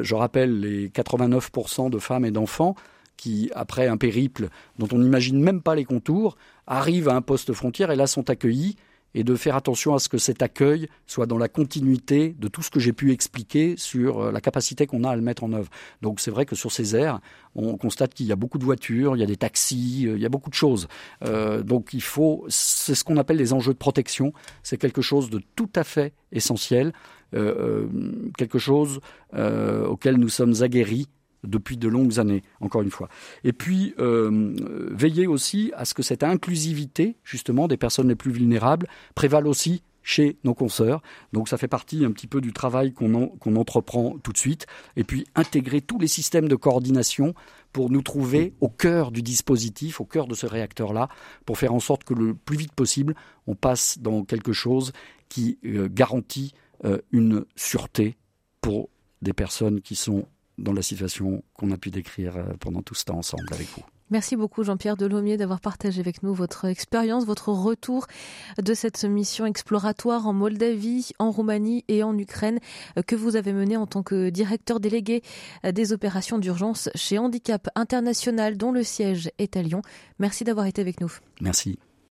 je 0.02 0.16
rappelle 0.16 0.58
les 0.58 0.88
89% 0.88 1.90
de 1.90 1.98
femmes 2.00 2.24
et 2.24 2.32
d'enfants 2.32 2.74
qui, 3.16 3.52
après 3.54 3.86
un 3.86 3.96
périple 3.96 4.48
dont 4.80 4.88
on 4.90 4.98
n'imagine 4.98 5.40
même 5.40 5.62
pas 5.62 5.76
les 5.76 5.84
contours, 5.84 6.36
arrivent 6.66 7.08
à 7.08 7.14
un 7.14 7.20
poste 7.22 7.52
frontière 7.52 7.92
et 7.92 7.96
là 7.96 8.08
sont 8.08 8.28
accueillis 8.28 8.74
et 9.14 9.24
de 9.24 9.34
faire 9.34 9.56
attention 9.56 9.94
à 9.94 9.98
ce 9.98 10.08
que 10.08 10.18
cet 10.18 10.42
accueil 10.42 10.88
soit 11.06 11.26
dans 11.26 11.38
la 11.38 11.48
continuité 11.48 12.36
de 12.38 12.48
tout 12.48 12.62
ce 12.62 12.70
que 12.70 12.80
j'ai 12.80 12.92
pu 12.92 13.12
expliquer 13.12 13.74
sur 13.76 14.20
euh, 14.20 14.32
la 14.32 14.40
capacité 14.40 14.86
qu'on 14.86 15.04
a 15.04 15.10
à 15.10 15.16
le 15.16 15.22
mettre 15.22 15.44
en 15.44 15.52
œuvre. 15.52 15.70
Donc 16.02 16.20
c'est 16.20 16.30
vrai 16.30 16.44
que 16.44 16.54
sur 16.54 16.70
ces 16.70 16.94
aires, 16.94 17.20
on 17.54 17.76
constate 17.78 18.12
qu'il 18.14 18.26
y 18.26 18.32
a 18.32 18.36
beaucoup 18.36 18.58
de 18.58 18.64
voitures, 18.64 19.16
il 19.16 19.20
y 19.20 19.22
a 19.22 19.26
des 19.26 19.36
taxis, 19.36 20.06
euh, 20.06 20.16
il 20.16 20.22
y 20.22 20.26
a 20.26 20.28
beaucoup 20.28 20.50
de 20.50 20.54
choses. 20.54 20.88
Euh, 21.24 21.62
donc 21.62 21.94
il 21.94 22.02
faut, 22.02 22.44
c'est 22.48 22.94
ce 22.94 23.04
qu'on 23.04 23.16
appelle 23.16 23.38
les 23.38 23.52
enjeux 23.52 23.72
de 23.72 23.78
protection. 23.78 24.32
C'est 24.62 24.76
quelque 24.76 25.02
chose 25.02 25.30
de 25.30 25.40
tout 25.56 25.70
à 25.74 25.84
fait 25.84 26.12
essentiel, 26.32 26.92
quelque 27.32 28.58
chose 28.58 29.00
auquel 29.34 30.16
nous 30.16 30.28
sommes 30.28 30.62
aguerris 30.62 31.08
depuis 31.46 31.76
de 31.76 31.88
longues 31.88 32.18
années, 32.18 32.42
encore 32.60 32.82
une 32.82 32.90
fois. 32.90 33.08
Et 33.44 33.52
puis, 33.52 33.94
veiller 33.98 35.26
aussi 35.26 35.72
à 35.76 35.84
ce 35.84 35.94
que 35.94 36.02
cette 36.02 36.22
inclusivité, 36.22 37.16
justement, 37.24 37.68
des 37.68 37.76
personnes 37.76 38.08
les 38.08 38.14
plus 38.14 38.32
vulnérables 38.32 38.86
prévale 39.14 39.46
aussi 39.46 39.82
chez 40.06 40.38
nos 40.44 40.54
consoeurs. 40.54 41.02
Donc 41.32 41.48
ça 41.48 41.58
fait 41.58 41.66
partie 41.66 42.04
un 42.04 42.12
petit 42.12 42.28
peu 42.28 42.40
du 42.40 42.52
travail 42.52 42.92
qu'on 42.92 43.56
entreprend 43.56 44.16
tout 44.22 44.32
de 44.32 44.38
suite. 44.38 44.66
Et 44.94 45.02
puis 45.02 45.26
intégrer 45.34 45.80
tous 45.80 45.98
les 45.98 46.06
systèmes 46.06 46.48
de 46.48 46.54
coordination 46.54 47.34
pour 47.72 47.90
nous 47.90 48.02
trouver 48.02 48.54
au 48.60 48.68
cœur 48.68 49.10
du 49.10 49.20
dispositif, 49.20 50.00
au 50.00 50.04
cœur 50.04 50.28
de 50.28 50.34
ce 50.36 50.46
réacteur-là, 50.46 51.08
pour 51.44 51.58
faire 51.58 51.74
en 51.74 51.80
sorte 51.80 52.04
que 52.04 52.14
le 52.14 52.34
plus 52.34 52.56
vite 52.56 52.72
possible, 52.72 53.16
on 53.48 53.56
passe 53.56 53.98
dans 53.98 54.22
quelque 54.22 54.52
chose 54.52 54.92
qui 55.28 55.58
euh, 55.64 55.88
garantit 55.90 56.54
euh, 56.84 56.98
une 57.10 57.44
sûreté 57.56 58.16
pour 58.60 58.88
des 59.22 59.32
personnes 59.32 59.80
qui 59.80 59.96
sont 59.96 60.26
dans 60.58 60.72
la 60.72 60.82
situation 60.82 61.42
qu'on 61.54 61.70
a 61.70 61.76
pu 61.76 61.90
décrire 61.90 62.36
euh, 62.36 62.44
pendant 62.60 62.82
tout 62.82 62.94
ce 62.94 63.04
temps 63.04 63.18
ensemble 63.18 63.44
avec 63.52 63.68
vous. 63.68 63.82
Merci 64.08 64.36
beaucoup 64.36 64.62
Jean-Pierre 64.62 64.96
Delomier 64.96 65.36
d'avoir 65.36 65.60
partagé 65.60 66.00
avec 66.00 66.22
nous 66.22 66.32
votre 66.32 66.66
expérience, 66.66 67.24
votre 67.24 67.48
retour 67.48 68.06
de 68.62 68.72
cette 68.72 69.04
mission 69.04 69.46
exploratoire 69.46 70.28
en 70.28 70.32
Moldavie, 70.32 71.10
en 71.18 71.32
Roumanie 71.32 71.84
et 71.88 72.04
en 72.04 72.16
Ukraine 72.16 72.60
que 73.08 73.16
vous 73.16 73.34
avez 73.34 73.52
menée 73.52 73.76
en 73.76 73.88
tant 73.88 74.04
que 74.04 74.30
directeur 74.30 74.78
délégué 74.78 75.22
des 75.64 75.92
opérations 75.92 76.38
d'urgence 76.38 76.88
chez 76.94 77.18
Handicap 77.18 77.68
International 77.74 78.56
dont 78.56 78.70
le 78.70 78.84
siège 78.84 79.28
est 79.38 79.56
à 79.56 79.62
Lyon. 79.62 79.82
Merci 80.20 80.44
d'avoir 80.44 80.66
été 80.66 80.80
avec 80.80 81.00
nous. 81.00 81.12
Merci. 81.40 81.76